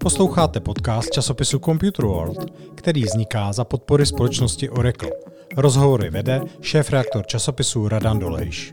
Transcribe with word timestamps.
Posloucháte 0.00 0.60
podcast 0.60 1.10
časopisu 1.10 1.58
Computer 1.58 2.04
World, 2.04 2.50
který 2.74 3.02
vzniká 3.02 3.52
za 3.52 3.64
podpory 3.64 4.06
společnosti 4.06 4.70
Oracle. 4.70 5.10
Rozhovory 5.56 6.10
vede 6.10 6.40
šéf-reaktor 6.60 7.26
časopisu 7.26 7.88
Radan 7.88 8.18
Dolejš. 8.18 8.72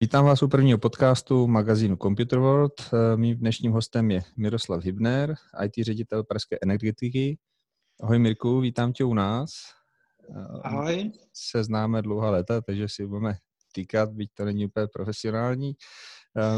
Vítám 0.00 0.24
vás 0.24 0.42
u 0.42 0.48
prvního 0.48 0.78
podcastu 0.78 1.46
magazínu 1.46 1.96
Computer 1.96 2.38
World. 2.38 2.72
Mým 3.16 3.36
dnešním 3.36 3.72
hostem 3.72 4.10
je 4.10 4.20
Miroslav 4.36 4.84
Hybner, 4.84 5.34
IT 5.64 5.84
ředitel 5.84 6.24
Pražské 6.24 6.58
energetiky. 6.62 7.38
Ahoj 8.02 8.18
Mirku, 8.18 8.60
vítám 8.60 8.92
tě 8.92 9.04
u 9.04 9.14
nás. 9.14 9.50
Ahoj. 10.62 11.12
Se 11.32 11.64
známe 11.64 12.02
dlouhá 12.02 12.30
léta, 12.30 12.60
takže 12.60 12.88
si 12.88 13.06
budeme 13.06 13.34
týkat, 13.72 14.10
byť 14.12 14.30
to 14.34 14.44
není 14.44 14.66
úplně 14.66 14.86
profesionální. 14.86 15.72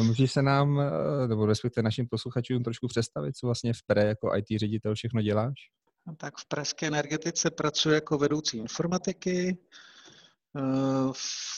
Můžeš 0.02 0.32
se 0.32 0.42
nám, 0.42 0.82
nebo 1.26 1.46
respektive 1.46 1.82
našim 1.82 2.08
posluchačům 2.08 2.62
trošku 2.62 2.86
představit, 2.86 3.36
co 3.36 3.46
vlastně 3.46 3.72
v 3.72 3.82
PRE 3.86 4.04
jako 4.04 4.36
IT 4.36 4.46
ředitel 4.56 4.94
všechno 4.94 5.22
děláš? 5.22 5.54
Tak 6.16 6.34
v 6.36 6.48
Pražské 6.48 6.86
energetice 6.86 7.50
pracuji 7.50 7.90
jako 7.90 8.18
vedoucí 8.18 8.58
informatiky, 8.58 9.58
Eh, 10.56 11.12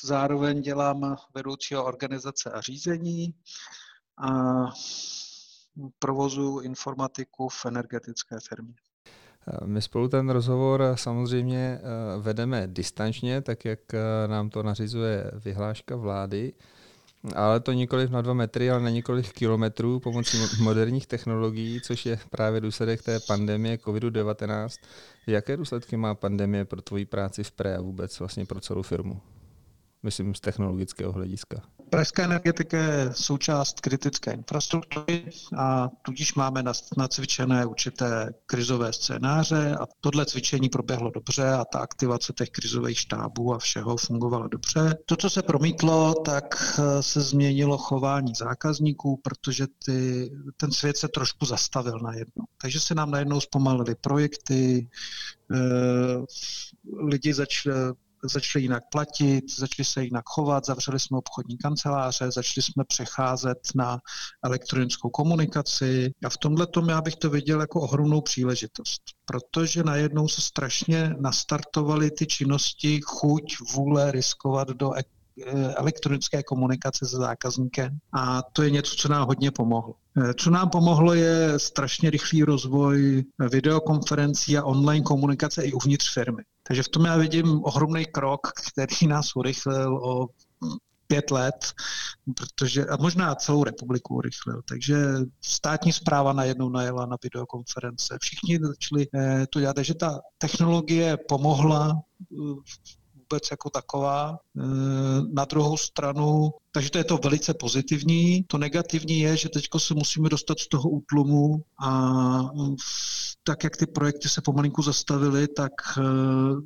zároveň 0.04 0.62
dělám 0.62 1.16
vedoucího 1.34 1.84
organizace 1.84 2.50
a 2.50 2.60
řízení 2.60 3.34
a 4.18 4.30
provozu 5.98 6.60
informatiku 6.60 7.48
v 7.48 7.66
energetické 7.66 8.36
firmě. 8.48 8.74
Eh, 9.48 9.66
my 9.66 9.82
spolu 9.82 10.08
ten 10.08 10.30
rozhovor 10.30 10.92
samozřejmě 10.94 11.78
eh, 11.78 11.80
vedeme 12.20 12.66
distančně, 12.66 13.40
tak 13.40 13.64
jak 13.64 13.80
nám 14.26 14.50
to 14.50 14.62
nařizuje 14.62 15.30
vyhláška 15.44 15.96
vlády 15.96 16.52
ale 17.34 17.60
to 17.60 17.72
nikoliv 17.72 18.10
na 18.10 18.22
dva 18.22 18.34
metry, 18.34 18.70
ale 18.70 18.82
na 18.82 18.90
několik 18.90 19.32
kilometrů 19.32 20.00
pomocí 20.00 20.38
moderních 20.60 21.06
technologií, 21.06 21.80
což 21.80 22.06
je 22.06 22.18
právě 22.30 22.60
důsledek 22.60 23.02
té 23.02 23.20
pandemie 23.20 23.76
COVID-19. 23.76 24.68
Jaké 25.26 25.56
důsledky 25.56 25.96
má 25.96 26.14
pandemie 26.14 26.64
pro 26.64 26.82
tvoji 26.82 27.06
práci 27.06 27.44
v 27.44 27.52
PRE 27.52 27.76
a 27.76 27.80
vůbec 27.80 28.18
vlastně 28.18 28.46
pro 28.46 28.60
celou 28.60 28.82
firmu? 28.82 29.20
Myslím 30.04 30.34
z 30.34 30.40
technologického 30.40 31.12
hlediska. 31.12 31.62
Pražská 31.90 32.24
energetika 32.24 32.78
je 32.78 33.10
součást 33.12 33.80
kritické 33.80 34.32
infrastruktury 34.32 35.30
a 35.58 35.88
tudíž 36.02 36.34
máme 36.34 36.62
nacvičené 36.96 37.66
určité 37.66 38.32
krizové 38.46 38.92
scénáře 38.92 39.76
a 39.80 39.86
tohle 40.00 40.26
cvičení 40.26 40.68
proběhlo 40.68 41.10
dobře 41.10 41.48
a 41.48 41.64
ta 41.64 41.78
aktivace 41.78 42.32
těch 42.32 42.50
krizových 42.50 42.98
štábů 42.98 43.54
a 43.54 43.58
všeho 43.58 43.96
fungovala 43.96 44.46
dobře. 44.48 44.98
To, 45.06 45.16
co 45.16 45.30
se 45.30 45.42
promítlo, 45.42 46.14
tak 46.14 46.54
eh, 46.78 47.02
se 47.02 47.20
změnilo 47.20 47.78
chování 47.78 48.32
zákazníků, 48.34 49.20
protože 49.24 49.66
ty, 49.84 50.30
ten 50.56 50.72
svět 50.72 50.96
se 50.96 51.08
trošku 51.08 51.46
zastavil 51.46 51.98
najednou. 51.98 52.44
Takže 52.60 52.80
se 52.80 52.94
nám 52.94 53.10
najednou 53.10 53.40
zpomalily 53.40 53.94
projekty, 53.94 54.88
eh, 55.54 55.56
lidi 56.98 57.34
začali 57.34 57.94
začali 58.28 58.62
jinak 58.62 58.82
platit, 58.92 59.44
začali 59.58 59.84
se 59.84 60.04
jinak 60.04 60.24
chovat, 60.26 60.66
zavřeli 60.66 61.00
jsme 61.00 61.18
obchodní 61.18 61.58
kanceláře, 61.58 62.30
začali 62.30 62.62
jsme 62.62 62.84
přecházet 62.84 63.58
na 63.74 63.98
elektronickou 64.44 65.10
komunikaci 65.10 66.12
a 66.24 66.28
v 66.28 66.36
tomhle 66.36 66.66
tom 66.66 66.88
já 66.88 67.00
bych 67.00 67.16
to 67.16 67.30
viděl 67.30 67.60
jako 67.60 67.80
ohromnou 67.80 68.20
příležitost, 68.20 69.02
protože 69.24 69.82
najednou 69.82 70.28
se 70.28 70.40
strašně 70.40 71.14
nastartovaly 71.20 72.10
ty 72.10 72.26
činnosti, 72.26 73.00
chuť, 73.04 73.56
vůle 73.74 74.12
riskovat 74.12 74.68
do 74.68 74.92
Eh, 75.46 75.74
elektronické 75.74 76.42
komunikace 76.42 77.06
se 77.06 77.16
zákazníkem 77.16 77.98
a 78.12 78.42
to 78.42 78.62
je 78.62 78.70
něco, 78.70 78.96
co 78.96 79.08
nám 79.08 79.26
hodně 79.26 79.50
pomohlo. 79.50 79.94
Eh, 80.16 80.34
co 80.34 80.50
nám 80.50 80.70
pomohlo 80.70 81.14
je 81.14 81.58
strašně 81.58 82.10
rychlý 82.10 82.42
rozvoj 82.42 83.24
videokonferencí 83.50 84.58
a 84.58 84.64
online 84.64 85.04
komunikace 85.04 85.62
i 85.62 85.72
uvnitř 85.72 86.14
firmy. 86.14 86.42
Takže 86.66 86.82
v 86.82 86.88
tom 86.88 87.04
já 87.04 87.16
vidím 87.16 87.64
ohromný 87.64 88.06
krok, 88.06 88.40
který 88.72 89.06
nás 89.06 89.36
urychlil 89.36 89.96
o 89.96 90.28
pět 91.06 91.30
let, 91.30 91.72
protože, 92.36 92.86
a 92.86 92.96
možná 92.96 93.34
celou 93.34 93.64
republiku 93.64 94.14
urychlil. 94.14 94.62
Takže 94.68 94.96
státní 95.40 95.92
zpráva 95.92 96.32
najednou 96.32 96.68
najela 96.68 97.06
na 97.06 97.16
videokonference. 97.22 98.18
Všichni 98.20 98.58
začali 98.62 99.06
eh, 99.14 99.46
to 99.50 99.60
dělat, 99.60 99.74
takže 99.74 99.94
ta 99.94 100.20
technologie 100.38 101.16
pomohla 101.28 102.02
vůbec 103.30 103.50
jako 103.50 103.70
taková. 103.70 104.38
E, 104.58 104.62
na 105.32 105.44
druhou 105.44 105.76
stranu, 105.76 106.50
takže 106.72 106.90
to 106.90 106.98
je 106.98 107.04
to 107.04 107.18
velice 107.18 107.54
pozitivní. 107.54 108.44
To 108.44 108.58
negativní 108.58 109.20
je, 109.20 109.36
že 109.36 109.48
teď 109.48 109.64
se 109.78 109.94
musíme 109.94 110.28
dostat 110.28 110.58
z 110.58 110.68
toho 110.68 110.90
útlumu 110.90 111.62
a 111.84 112.40
tak, 113.42 113.64
jak 113.64 113.76
ty 113.76 113.86
projekty 113.86 114.28
se 114.28 114.42
pomalinku 114.42 114.82
zastavily, 114.82 115.48
tak 115.48 115.72
e, 115.98 116.02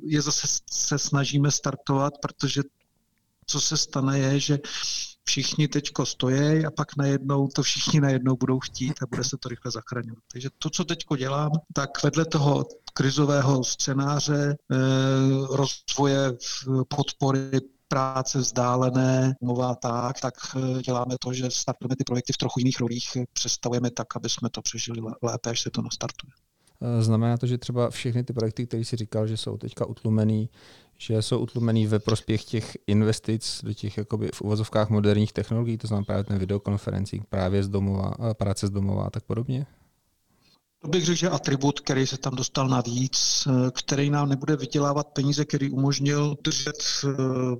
je 0.05 0.21
zase 0.21 0.47
se 0.71 0.99
snažíme 0.99 1.51
startovat, 1.51 2.13
protože 2.21 2.61
co 3.45 3.61
se 3.61 3.77
stane 3.77 4.19
je, 4.19 4.39
že 4.39 4.59
všichni 5.29 5.67
teďko 5.67 6.05
stojí 6.05 6.65
a 6.65 6.71
pak 6.71 6.97
najednou 6.97 7.47
to 7.47 7.63
všichni 7.63 7.99
najednou 7.99 8.35
budou 8.35 8.59
chtít 8.59 9.03
a 9.03 9.05
bude 9.05 9.23
se 9.23 9.37
to 9.37 9.49
rychle 9.49 9.71
zachraňovat. 9.71 10.23
Takže 10.31 10.49
to, 10.57 10.69
co 10.69 10.85
teďko 10.85 11.15
dělám, 11.15 11.51
tak 11.73 12.03
vedle 12.03 12.25
toho 12.25 12.65
krizového 12.93 13.63
scénáře, 13.63 14.55
eh, 14.71 14.75
rozvoje 15.51 16.33
podpory 16.95 17.61
práce 17.87 18.39
vzdálené, 18.39 19.35
mluvá 19.41 19.75
tak, 19.75 20.19
tak 20.19 20.33
eh, 20.55 20.81
děláme 20.81 21.15
to, 21.21 21.33
že 21.33 21.51
startujeme 21.51 21.95
ty 21.95 22.03
projekty 22.03 22.33
v 22.33 22.37
trochu 22.37 22.59
jiných 22.59 22.79
rolích, 22.79 23.17
představujeme 23.33 23.91
tak, 23.91 24.15
aby 24.15 24.29
jsme 24.29 24.49
to 24.49 24.61
přežili 24.61 25.01
lépe, 25.21 25.49
až 25.49 25.61
se 25.61 25.69
to 25.69 25.81
nastartuje. 25.81 26.33
Eh, 26.81 27.01
znamená 27.01 27.37
to, 27.37 27.47
že 27.47 27.57
třeba 27.57 27.89
všechny 27.89 28.23
ty 28.23 28.33
projekty, 28.33 28.67
které 28.67 28.85
jsi 28.85 28.95
říkal, 28.95 29.27
že 29.27 29.37
jsou 29.37 29.57
teďka 29.57 29.85
utlumený, 29.85 30.49
že 31.01 31.21
jsou 31.21 31.39
utlumený 31.39 31.87
ve 31.87 31.99
prospěch 31.99 32.43
těch 32.43 32.77
investic 32.87 33.61
do 33.63 33.73
těch 33.73 33.97
jakoby 33.97 34.29
v 34.33 34.41
uvozovkách 34.41 34.89
moderních 34.89 35.33
technologií, 35.33 35.77
to 35.77 35.87
znamená 35.87 36.05
právě 36.05 36.23
ten 36.23 36.37
videokonferencí, 36.37 37.21
právě 37.29 37.63
z 37.63 37.69
domova, 37.69 38.13
práce 38.33 38.67
z 38.67 38.69
domova 38.69 39.03
a 39.03 39.09
tak 39.09 39.23
podobně? 39.23 39.65
To 40.81 40.87
bych 40.87 41.05
řekl, 41.05 41.17
že 41.17 41.29
atribut, 41.29 41.79
který 41.79 42.07
se 42.07 42.17
tam 42.17 42.35
dostal 42.35 42.67
navíc, 42.67 43.47
eh, 43.47 43.71
který 43.71 44.09
nám 44.09 44.29
nebude 44.29 44.55
vydělávat 44.55 45.07
peníze, 45.07 45.45
který 45.45 45.69
umožnil 45.69 46.37
držet 46.43 46.83
eh, 47.03 47.09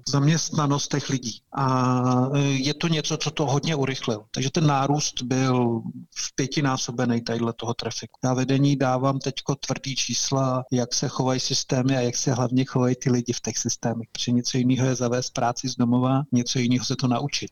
zaměstnanost 0.07 0.87
těch 0.91 1.09
lidí. 1.09 1.41
A 1.55 2.29
eh, 2.35 2.39
je 2.39 2.73
to 2.73 2.87
něco, 2.87 3.17
co 3.17 3.31
to 3.31 3.45
hodně 3.45 3.75
urychlil. 3.75 4.23
Takže 4.31 4.49
ten 4.51 4.67
nárůst 4.67 5.21
byl 5.21 5.81
v 6.15 6.35
pětinásobený 6.35 7.21
tadyhle 7.21 7.53
toho 7.53 7.73
trafiku. 7.73 8.19
Já 8.23 8.33
vedení 8.33 8.75
dávám 8.75 9.19
teď 9.19 9.35
tvrdý 9.67 9.95
čísla, 9.95 10.63
jak 10.71 10.93
se 10.93 11.07
chovají 11.07 11.39
systémy 11.39 11.97
a 11.97 12.01
jak 12.01 12.17
se 12.17 12.33
hlavně 12.33 12.65
chovají 12.65 12.95
ty 12.95 13.11
lidi 13.11 13.33
v 13.33 13.41
těch 13.41 13.57
systémech. 13.57 14.07
Protože 14.11 14.31
něco 14.31 14.57
jiného 14.57 14.87
je 14.87 14.95
zavést 14.95 15.29
práci 15.29 15.69
z 15.69 15.75
domova, 15.75 16.23
něco 16.31 16.59
jiného 16.59 16.85
se 16.85 16.95
to 16.95 17.07
naučit. 17.07 17.51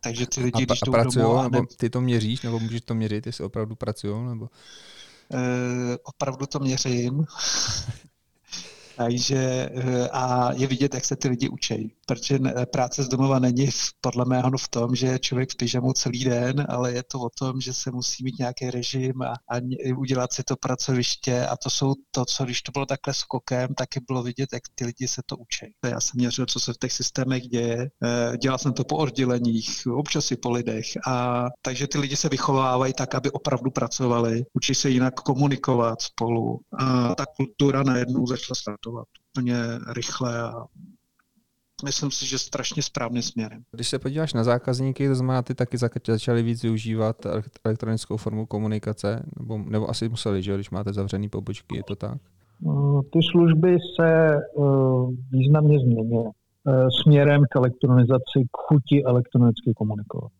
Takže 0.00 0.26
ty 0.26 0.40
lidi, 0.40 0.62
a, 0.62 0.64
když 0.64 0.82
a 0.82 0.86
jdou 0.86 0.92
pracují, 0.92 1.22
domů... 1.22 1.42
Nebo 1.42 1.66
ty 1.76 1.90
to 1.90 2.00
měříš, 2.00 2.42
nebo 2.42 2.60
můžeš 2.60 2.80
to 2.80 2.94
měřit, 2.94 3.26
jestli 3.26 3.44
opravdu 3.44 3.76
pracují? 3.76 4.28
Nebo... 4.28 4.48
Eh, 5.32 5.98
opravdu 6.02 6.46
to 6.46 6.58
měřím. 6.58 7.24
Takže 8.96 9.70
eh, 9.74 10.08
a 10.12 10.52
je 10.52 10.66
vidět, 10.66 10.94
jak 10.94 11.04
se 11.04 11.16
ty 11.16 11.28
lidi 11.28 11.48
učí. 11.48 11.92
Protože 12.10 12.38
práce 12.72 13.02
z 13.02 13.08
domova 13.08 13.38
není 13.38 13.68
podle 14.00 14.24
mého 14.24 14.50
v 14.58 14.68
tom, 14.68 14.94
že 14.94 15.06
je 15.06 15.18
člověk 15.18 15.52
v 15.52 15.56
pyžamu 15.56 15.92
celý 15.92 16.24
den, 16.24 16.66
ale 16.68 16.92
je 16.92 17.02
to 17.02 17.20
o 17.20 17.30
tom, 17.38 17.60
že 17.60 17.72
se 17.72 17.90
musí 17.90 18.24
mít 18.24 18.38
nějaký 18.38 18.70
režim 18.70 19.22
a, 19.22 19.34
a 19.50 19.60
udělat 19.96 20.32
si 20.32 20.42
to 20.42 20.56
pracoviště. 20.56 21.46
A 21.46 21.56
to 21.56 21.70
jsou 21.70 21.94
to, 22.10 22.24
co 22.24 22.44
když 22.44 22.62
to 22.62 22.72
bylo 22.72 22.86
takhle 22.86 23.14
skokem, 23.14 23.74
taky 23.74 24.00
bylo 24.06 24.22
vidět, 24.22 24.48
jak 24.52 24.62
ty 24.74 24.84
lidi 24.84 25.08
se 25.08 25.22
to 25.26 25.36
učí. 25.36 25.74
Já 25.86 26.00
jsem 26.00 26.12
měřil, 26.14 26.46
co 26.46 26.60
se 26.60 26.72
v 26.72 26.78
těch 26.78 26.92
systémech 26.92 27.42
děje, 27.42 27.90
eh, 28.04 28.36
dělal 28.38 28.58
jsem 28.58 28.72
to 28.72 28.84
po 28.84 28.96
odděleních, 28.96 29.86
občas 29.86 30.30
i 30.30 30.36
po 30.36 30.50
lidech. 30.50 30.86
A 31.06 31.46
takže 31.62 31.86
ty 31.86 31.98
lidi 31.98 32.16
se 32.16 32.28
vychovávají 32.28 32.92
tak, 32.92 33.14
aby 33.14 33.30
opravdu 33.30 33.70
pracovali, 33.70 34.44
učí 34.52 34.74
se 34.74 34.90
jinak 34.90 35.14
komunikovat 35.14 36.02
spolu. 36.02 36.60
A 36.78 37.14
ta 37.14 37.26
kultura 37.36 37.82
najednou 37.82 38.26
začala 38.26 38.54
startovat 38.54 39.06
úplně 39.32 39.54
rychle 39.94 40.42
a 40.42 40.52
myslím 41.82 42.10
si, 42.10 42.26
že 42.26 42.38
strašně 42.38 42.82
správným 42.82 43.22
směrem. 43.22 43.62
Když 43.72 43.88
se 43.88 43.98
podíváš 43.98 44.34
na 44.34 44.44
zákazníky, 44.44 45.08
to 45.08 45.14
znamená, 45.14 45.42
ty 45.42 45.54
taky 45.54 45.78
začali 46.06 46.42
víc 46.42 46.62
využívat 46.62 47.16
elektronickou 47.64 48.16
formu 48.16 48.46
komunikace, 48.46 49.22
nebo, 49.38 49.58
nebo 49.58 49.90
asi 49.90 50.08
museli, 50.08 50.42
že 50.42 50.54
když 50.54 50.70
máte 50.70 50.92
zavřený 50.92 51.28
pobočky, 51.28 51.76
je 51.76 51.82
to 51.82 51.96
tak? 51.96 52.18
No, 52.60 53.02
ty 53.12 53.18
služby 53.30 53.76
se 53.96 54.38
uh, 54.54 55.14
významně 55.32 55.78
změnily 55.78 56.24
uh, 56.24 56.32
směrem 57.02 57.42
k 57.50 57.56
elektronizaci, 57.56 58.44
k 58.52 58.56
chuti 58.56 59.04
elektronicky 59.04 59.72
komunikovat. 59.76 60.32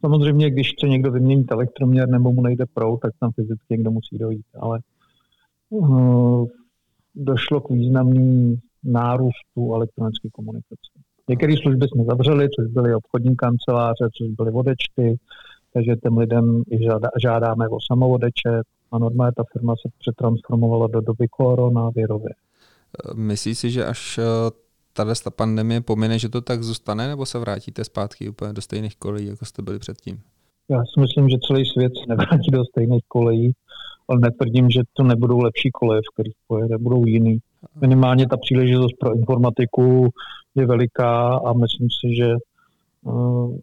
Samozřejmě, 0.00 0.50
když 0.50 0.72
chce 0.72 0.88
někdo 0.88 1.10
vyměnit 1.10 1.52
elektroměr 1.52 2.08
nebo 2.08 2.32
mu 2.32 2.42
nejde 2.42 2.64
prout, 2.74 3.00
tak 3.00 3.12
tam 3.20 3.32
fyzicky 3.32 3.66
někdo 3.70 3.90
musí 3.90 4.18
dojít, 4.18 4.46
ale 4.60 4.78
uh, 5.70 6.48
došlo 7.14 7.60
k 7.60 7.70
významné 7.70 8.56
nárůstu 8.84 9.74
elektronické 9.74 10.28
komunikace. 10.32 10.90
Některé 11.28 11.54
služby 11.62 11.86
jsme 11.88 12.04
zavřeli, 12.04 12.48
což 12.48 12.66
byly 12.66 12.94
obchodní 12.94 13.36
kanceláře, 13.36 14.08
což 14.16 14.28
byly 14.36 14.50
vodečty, 14.50 15.18
takže 15.72 15.96
těm 15.96 16.18
lidem 16.18 16.62
i 16.70 16.78
žádáme 17.22 17.68
o 17.68 17.78
samovodeče 17.92 18.62
a 18.92 18.98
normálně 18.98 19.32
ta 19.36 19.42
firma 19.52 19.74
se 19.82 19.88
přetransformovala 19.98 20.86
do 20.86 21.00
doby 21.00 21.28
koronavirové. 21.28 22.30
Myslíš 23.14 23.58
si, 23.58 23.70
že 23.70 23.84
až 23.84 24.18
eh, 24.18 24.22
tahle 24.92 25.14
ta 25.24 25.30
pandemie 25.30 25.80
pomine, 25.80 26.18
že 26.18 26.28
to 26.28 26.40
tak 26.40 26.62
zůstane, 26.62 27.08
nebo 27.08 27.26
se 27.26 27.38
vrátíte 27.38 27.84
zpátky 27.84 28.28
úplně 28.28 28.52
do 28.52 28.62
stejných 28.62 28.96
kolejí, 28.96 29.26
jako 29.26 29.44
jste 29.44 29.62
byli 29.62 29.78
předtím? 29.78 30.20
Já 30.68 30.78
si 30.78 31.00
myslím, 31.00 31.28
že 31.28 31.36
celý 31.46 31.66
svět 31.66 31.92
se 31.96 32.04
nevrátí 32.08 32.50
do 32.50 32.64
stejných 32.64 33.02
kolejí, 33.08 33.52
ale 34.08 34.20
netvrdím, 34.20 34.70
že 34.70 34.80
to 34.92 35.02
nebudou 35.02 35.38
lepší 35.38 35.70
koleje, 35.70 36.00
v 36.00 36.14
kterých 36.14 36.34
pojede, 36.46 36.78
budou 36.78 37.06
jiný. 37.06 37.38
Minimálně 37.80 38.28
ta 38.28 38.36
příležitost 38.36 38.92
pro 39.00 39.16
informatiku 39.16 40.08
je 40.54 40.66
veliká 40.66 41.34
a 41.36 41.52
myslím 41.52 41.88
si, 41.90 42.16
že 42.16 42.34
uh, 43.02 43.58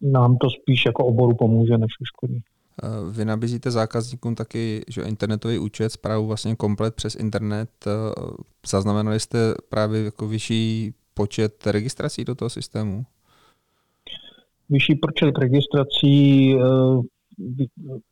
nám 0.00 0.36
to 0.36 0.50
spíš 0.50 0.86
jako 0.86 1.06
oboru 1.06 1.34
pomůže, 1.36 1.78
než 1.78 1.92
uškodí. 2.00 2.42
Eh, 2.82 3.12
vy 3.12 3.24
nabízíte 3.24 3.70
zákazníkům 3.70 4.34
taky 4.34 4.84
že 4.88 5.02
internetový 5.02 5.58
účet, 5.58 5.90
zprávu 5.90 6.26
vlastně 6.26 6.56
komplet 6.56 6.94
přes 6.94 7.14
internet. 7.14 7.70
Eh, 7.86 7.90
zaznamenali 8.66 9.20
jste 9.20 9.54
právě 9.68 10.04
jako 10.04 10.28
vyšší 10.28 10.94
počet 11.14 11.66
registrací 11.66 12.24
do 12.24 12.34
toho 12.34 12.50
systému? 12.50 13.04
Vyšší 14.70 14.94
počet 14.94 15.38
registrací 15.38 16.54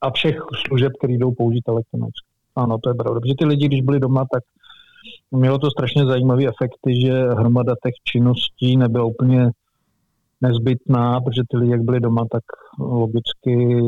a 0.01 0.11
všech 0.11 0.37
služeb, 0.67 0.93
které 0.99 1.13
jdou 1.13 1.33
použít 1.33 1.69
elektronicky. 1.69 2.27
Ano, 2.57 2.79
to 2.79 2.91
je 2.91 2.95
pravda. 2.95 3.21
Protože 3.21 3.35
ty 3.39 3.45
lidi, 3.45 3.67
když 3.67 3.81
byli 3.81 4.01
doma, 4.01 4.25
tak 4.33 4.43
mělo 5.31 5.59
to 5.59 5.71
strašně 5.71 6.07
zajímavé 6.07 6.43
efekty, 6.45 7.01
že 7.01 7.29
hromada 7.29 7.75
těch 7.85 7.95
činností 8.05 8.77
nebyla 8.77 9.05
úplně 9.05 9.51
nezbytná, 10.41 11.21
protože 11.21 11.43
ty 11.51 11.57
lidi, 11.57 11.73
jak 11.73 11.83
byli 11.83 12.01
doma, 12.01 12.25
tak 12.33 12.43
logicky 12.79 13.81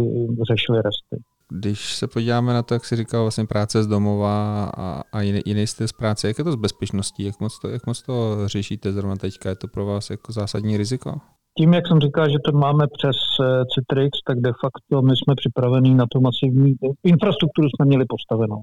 řešili 0.51 0.79
resty. 0.79 1.25
Když 1.49 1.95
se 1.95 2.07
podíváme 2.07 2.55
na 2.55 2.63
to, 2.63 2.75
jak 2.75 2.85
jsi 2.85 2.97
říkal, 2.97 3.23
vlastně 3.23 3.45
práce 3.47 3.83
z 3.83 3.87
domova 3.87 4.65
a, 4.77 5.03
a 5.13 5.21
jiný, 5.21 5.41
jiný 5.47 5.67
styl 5.67 5.89
z 5.89 5.93
práce, 5.93 6.29
jak 6.29 6.39
je 6.39 6.45
to 6.45 6.53
s 6.53 6.57
bezpečností? 6.57 7.25
Jak 7.25 7.41
moc 7.41 7.59
to, 7.59 7.69
jak 7.69 7.87
moc 7.87 8.03
to 8.03 8.37
řešíte 8.49 8.93
zrovna 8.93 9.17
teďka? 9.17 9.49
Je 9.49 9.55
to 9.55 9.69
pro 9.69 9.87
vás 9.87 10.11
jako 10.11 10.33
zásadní 10.33 10.77
riziko? 10.77 11.15
Tím, 11.59 11.75
jak 11.75 11.87
jsem 11.87 12.01
říkal, 12.01 12.31
že 12.31 12.39
to 12.45 12.53
máme 12.53 12.85
přes 12.99 13.17
eh, 13.41 13.65
Citrix, 13.75 14.19
tak 14.27 14.41
de 14.41 14.53
facto 14.61 15.03
my 15.03 15.13
jsme 15.17 15.35
připravení 15.35 15.95
na 15.95 16.05
to 16.13 16.21
masivní 16.21 16.75
infrastrukturu 17.05 17.69
jsme 17.69 17.87
měli 17.87 18.05
postavenou. 18.09 18.61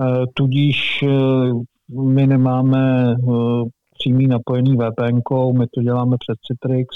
Eh, 0.00 0.24
tudíž 0.34 1.02
eh, 1.02 1.52
my 2.00 2.26
nemáme 2.26 3.14
přímý 3.98 4.26
napojený 4.26 4.76
VPN, 4.76 5.20
my 5.58 5.66
to 5.74 5.82
děláme 5.82 6.16
přes 6.20 6.38
Citrix, 6.46 6.88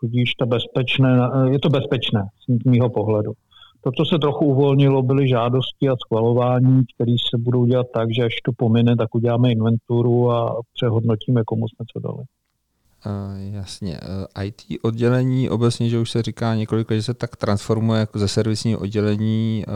tudíž 0.00 0.34
to 0.34 0.46
bezpečné, 0.46 1.18
je 1.50 1.58
to 1.58 1.68
bezpečné 1.68 2.22
z 2.48 2.64
mého 2.64 2.90
pohledu. 2.90 3.32
To, 3.80 3.90
co 3.92 4.04
se 4.04 4.18
trochu 4.18 4.44
uvolnilo, 4.44 5.02
byly 5.02 5.28
žádosti 5.28 5.88
a 5.88 5.96
schvalování, 6.06 6.82
které 6.94 7.16
se 7.30 7.38
budou 7.38 7.66
dělat 7.66 7.86
tak, 7.94 8.14
že 8.14 8.24
až 8.24 8.34
to 8.44 8.52
pomine, 8.56 8.96
tak 8.96 9.14
uděláme 9.14 9.52
inventuru 9.52 10.30
a 10.30 10.60
přehodnotíme, 10.74 11.42
komu 11.44 11.68
jsme 11.68 11.86
co 11.92 12.00
dali. 12.00 12.24
Uh, 13.06 13.54
jasně. 13.54 14.00
Uh, 14.00 14.44
IT 14.44 14.62
oddělení 14.82 15.50
obecně, 15.50 15.88
že 15.88 15.98
už 15.98 16.10
se 16.10 16.22
říká 16.22 16.54
několik 16.54 16.92
že 16.92 17.02
se 17.02 17.14
tak 17.14 17.36
transformuje 17.36 18.00
jako 18.00 18.18
ze 18.18 18.28
servisního 18.28 18.80
oddělení 18.80 19.64
uh, 19.68 19.74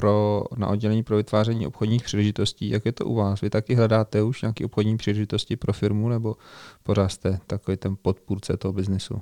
pro, 0.00 0.42
na 0.56 0.68
oddělení 0.68 1.02
pro 1.02 1.16
vytváření 1.16 1.66
obchodních 1.66 2.02
příležitostí. 2.02 2.70
Jak 2.70 2.86
je 2.86 2.92
to 2.92 3.04
u 3.04 3.14
vás? 3.14 3.40
Vy 3.40 3.50
taky 3.50 3.74
hledáte 3.74 4.22
už 4.22 4.42
nějaké 4.42 4.64
obchodní 4.64 4.96
příležitosti 4.96 5.56
pro 5.56 5.72
firmu 5.72 6.08
nebo 6.08 6.34
pořád 6.82 7.08
jste 7.08 7.38
takový 7.46 7.76
ten 7.76 7.96
podpůrce 8.02 8.56
toho 8.56 8.72
biznesu? 8.72 9.14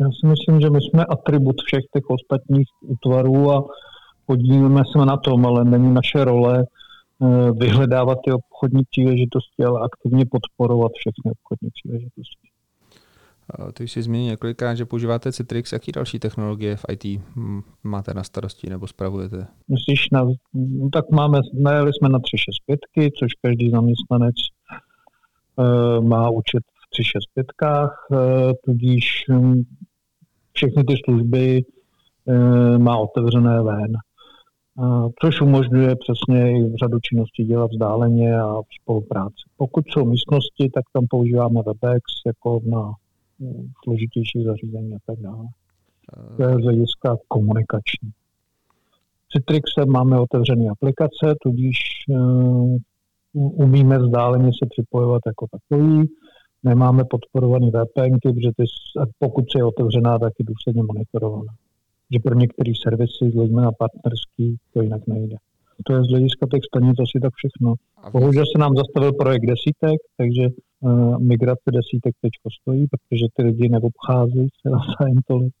Já 0.00 0.06
si 0.20 0.26
myslím, 0.26 0.60
že 0.60 0.70
my 0.70 0.78
jsme 0.80 1.04
atribut 1.04 1.56
všech 1.66 1.84
těch 1.94 2.10
ostatních 2.10 2.68
útvarů 2.80 3.52
a 3.52 3.64
podílíme 4.26 4.82
se 4.92 5.06
na 5.06 5.16
tom, 5.16 5.46
ale 5.46 5.64
není 5.64 5.94
naše 5.94 6.24
role 6.24 6.64
Eh, 7.22 7.50
vyhledávat 7.52 8.18
ty 8.24 8.32
obchodní 8.32 8.82
příležitosti, 8.90 9.64
ale 9.64 9.80
aktivně 9.80 10.24
podporovat 10.26 10.92
všechny 10.94 11.32
obchodní 11.32 11.70
příležitosti. 11.70 12.48
Ty 13.72 13.88
jsi 13.88 14.02
zmínil 14.02 14.30
několikrát, 14.30 14.74
že 14.74 14.84
používáte 14.84 15.32
Citrix. 15.32 15.72
Jaký 15.72 15.92
další 15.92 16.18
technologie 16.18 16.76
v 16.76 16.84
IT 16.92 17.22
máte 17.84 18.14
na 18.14 18.24
starosti 18.24 18.70
nebo 18.70 18.86
spravujete? 18.86 19.46
Myslíš, 19.68 20.10
na, 20.12 20.24
no 20.54 20.88
tak 20.92 21.10
máme, 21.10 21.38
najeli 21.54 21.90
jsme 21.92 22.08
na 22.08 22.18
365, 22.18 23.12
což 23.18 23.32
každý 23.42 23.70
zaměstnanec 23.70 24.34
e, 25.58 26.00
má 26.00 26.30
účet 26.30 26.62
v 26.86 26.90
365, 26.90 27.46
e, 28.12 28.54
tudíž 28.64 29.24
hm, 29.30 29.62
všechny 30.52 30.84
ty 30.84 30.94
služby 31.04 31.62
e, 32.26 32.78
má 32.78 32.98
otevřené 32.98 33.62
ven 33.62 33.92
což 35.22 35.40
umožňuje 35.40 35.96
přesně 35.96 36.52
i 36.52 36.76
řadu 36.76 36.98
činností 37.00 37.44
dělat 37.44 37.70
vzdáleně 37.70 38.40
a 38.40 38.60
v 38.60 38.82
spolupráci. 38.82 39.42
Pokud 39.56 39.84
jsou 39.88 40.04
místnosti, 40.04 40.70
tak 40.74 40.84
tam 40.92 41.06
používáme 41.10 41.60
WebEx 41.66 42.02
jako 42.26 42.60
na 42.64 42.92
složitější 43.84 44.44
zařízení 44.44 44.94
a 44.94 44.98
tak 45.06 45.18
dále. 45.18 45.44
To 46.36 46.42
je 46.42 46.54
z 46.54 46.62
hlediska 46.62 47.16
komunikační. 47.28 48.10
Citrixem 49.32 49.88
máme 49.88 50.20
otevřené 50.20 50.70
aplikace, 50.70 51.34
tudíž 51.42 51.78
uh, 52.08 52.76
umíme 53.32 53.98
vzdáleně 53.98 54.50
se 54.62 54.66
připojovat 54.70 55.22
jako 55.26 55.46
takový. 55.50 56.10
Nemáme 56.62 57.04
podporovaný 57.04 57.70
VPN, 57.70 58.16
protože 58.22 58.50
ty, 58.56 58.64
pokud 59.18 59.44
je 59.56 59.64
otevřená, 59.64 60.18
tak 60.18 60.32
je 60.38 60.44
důsledně 60.44 60.82
monitorovaná 60.82 61.52
že 62.12 62.18
pro 62.24 62.34
některé 62.34 62.72
servisy, 62.84 63.36
zejména 63.38 63.70
partnerský, 63.72 64.56
to 64.72 64.82
jinak 64.82 65.06
nejde. 65.06 65.36
To 65.86 65.92
je 65.94 66.04
z 66.04 66.08
hlediska 66.08 66.46
těch 66.52 66.64
stanic 66.70 66.96
asi 67.00 67.20
tak 67.22 67.32
všechno. 67.34 67.74
Bohužel 68.12 68.44
se 68.52 68.58
nám 68.58 68.76
zastavil 68.76 69.12
projekt 69.12 69.46
desítek, 69.46 69.98
takže 70.16 70.42
migrace 71.18 71.70
desítek 71.72 72.14
teď 72.22 72.32
stojí, 72.62 72.86
protože 72.86 73.26
ty 73.36 73.42
lidi 73.42 73.68
neobchází 73.68 74.48
se 74.62 74.70
na 74.70 74.78
tolik. 75.26 75.52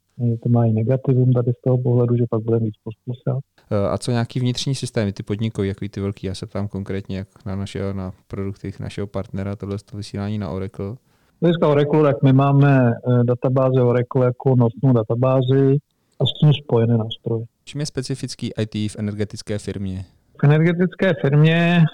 To 0.42 0.48
má 0.48 0.64
i 0.66 0.72
negativum 0.72 1.32
tady 1.32 1.52
z 1.52 1.60
toho 1.64 1.78
pohledu, 1.78 2.16
že 2.16 2.24
pak 2.30 2.42
bude 2.42 2.58
víc 2.58 2.74
pospísat. 2.84 3.38
Eh, 3.70 3.88
a 3.88 3.98
co 3.98 4.10
nějaký 4.10 4.40
vnitřní 4.40 4.74
systémy, 4.74 5.12
ty 5.12 5.22
podnikové, 5.22 5.66
jako 5.66 5.86
ty 5.90 6.00
velký, 6.00 6.26
já 6.26 6.34
se 6.34 6.46
ptám 6.46 6.68
konkrétně 6.68 7.16
jak 7.18 7.28
na, 7.46 7.56
našeho, 7.56 7.92
na 7.92 8.12
produkty 8.26 8.72
našeho 8.80 9.06
partnera, 9.06 9.56
tohle 9.56 9.76
to 9.90 9.96
vysílání 9.96 10.38
na 10.38 10.50
Oracle. 10.50 10.94
Dneska 11.40 11.68
Oracle, 11.68 12.02
tak 12.02 12.22
my 12.22 12.32
máme 12.32 12.90
eh, 12.90 13.24
databáze 13.24 13.82
Oracle 13.82 14.24
jako 14.24 14.56
nosnou 14.56 14.92
databázi, 14.92 15.78
a 16.20 16.26
s 16.26 16.40
tím 16.40 16.52
spojené 16.52 16.98
nástroje. 16.98 17.44
Čím 17.64 17.80
je 17.80 17.86
specifický 17.86 18.50
IT 18.58 18.74
v 18.92 18.96
energetické 18.98 19.58
firmě? 19.58 20.04
V 20.40 20.44
energetické 20.44 21.14
firmě 21.22 21.84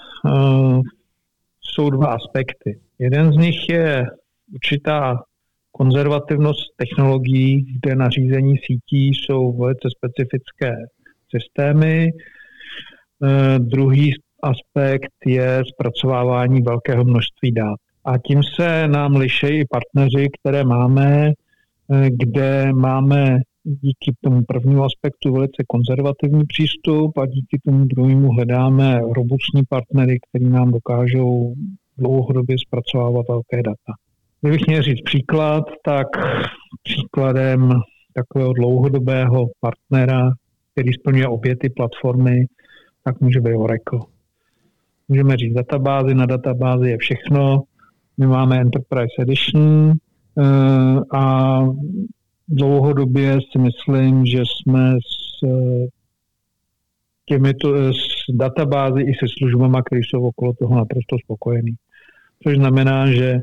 jsou 1.67 1.89
dva 1.89 2.07
aspekty. 2.07 2.79
Jeden 2.99 3.33
z 3.33 3.37
nich 3.37 3.69
je 3.69 4.05
určitá 4.53 5.23
konzervativnost 5.71 6.75
technologií, 6.77 7.79
kde 7.81 7.95
nařízení 7.95 8.55
sítí 8.57 9.07
jsou 9.07 9.57
velice 9.57 9.87
specifické 9.97 10.75
systémy. 11.29 12.09
Uh, 13.19 13.29
druhý 13.59 14.13
aspekt 14.43 15.13
je 15.25 15.63
zpracovávání 15.73 16.61
velkého 16.61 17.03
množství 17.03 17.51
dat. 17.51 17.79
A 18.05 18.17
tím 18.17 18.43
se 18.43 18.87
nám 18.87 19.15
liší 19.15 19.47
i 19.47 19.65
partneři, 19.65 20.27
které 20.39 20.63
máme, 20.63 21.31
eh, 21.93 22.09
kde 22.09 22.73
máme 22.73 23.39
díky 23.65 24.13
tomu 24.21 24.41
prvnímu 24.47 24.83
aspektu 24.83 25.33
velice 25.33 25.63
konzervativní 25.67 26.43
přístup 26.47 27.17
a 27.17 27.25
díky 27.25 27.59
tomu 27.65 27.85
druhému 27.85 28.31
hledáme 28.31 28.99
robustní 29.15 29.63
partnery, 29.69 30.17
který 30.29 30.49
nám 30.49 30.71
dokážou 30.71 31.53
dlouhodobě 31.97 32.55
zpracovávat 32.67 33.25
velké 33.29 33.63
data. 33.63 33.93
Kdybych 34.41 34.67
měl 34.67 34.81
říct 34.81 35.01
příklad, 35.01 35.63
tak 35.85 36.07
příkladem 36.83 37.73
takového 38.13 38.53
dlouhodobého 38.53 39.45
partnera, 39.59 40.31
který 40.73 40.93
splňuje 40.93 41.27
obě 41.27 41.55
ty 41.55 41.69
platformy, 41.69 42.45
tak 43.03 43.21
může 43.21 43.41
být 43.41 43.55
Oracle. 43.55 43.99
Můžeme 45.07 45.37
říct 45.37 45.53
databázy, 45.53 46.15
na 46.15 46.25
databázi 46.25 46.89
je 46.89 46.97
všechno. 46.97 47.63
My 48.17 48.27
máme 48.27 48.61
Enterprise 48.61 49.21
Edition 49.21 49.91
eh, 49.91 51.17
a 51.17 51.59
dlouhodobě 52.47 53.39
si 53.51 53.59
myslím, 53.59 54.25
že 54.25 54.39
jsme 54.39 54.95
s 54.95 55.43
eh, 55.43 55.87
těmito 57.25 57.93
s 57.93 58.35
databázy 58.35 59.01
i 59.01 59.13
se 59.13 59.25
službama, 59.37 59.81
které 59.81 60.01
jsou 60.01 60.27
okolo 60.27 60.53
toho 60.53 60.75
naprosto 60.75 61.15
spokojení. 61.23 61.75
Což 62.43 62.55
znamená, 62.55 63.11
že 63.11 63.41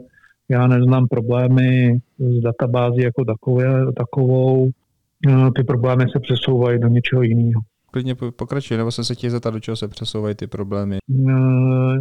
já 0.48 0.66
neznám 0.66 1.08
problémy 1.08 1.98
s 2.18 2.40
databází 2.40 3.00
jako 3.00 3.24
takové, 3.24 3.92
takovou. 3.92 4.70
No, 5.26 5.50
ty 5.50 5.64
problémy 5.64 6.04
se 6.12 6.20
přesouvají 6.20 6.78
do 6.78 6.88
něčeho 6.88 7.22
jiného. 7.22 7.60
Klidně 7.90 8.14
pokračuj, 8.14 8.76
nebo 8.76 8.90
jsem 8.90 9.04
se 9.04 9.14
chtěl 9.14 9.30
zeptat, 9.30 9.50
do 9.50 9.60
čeho 9.60 9.76
se 9.76 9.88
přesouvají 9.88 10.34
ty 10.34 10.46
problémy. 10.46 10.98
Eh, 11.10 11.98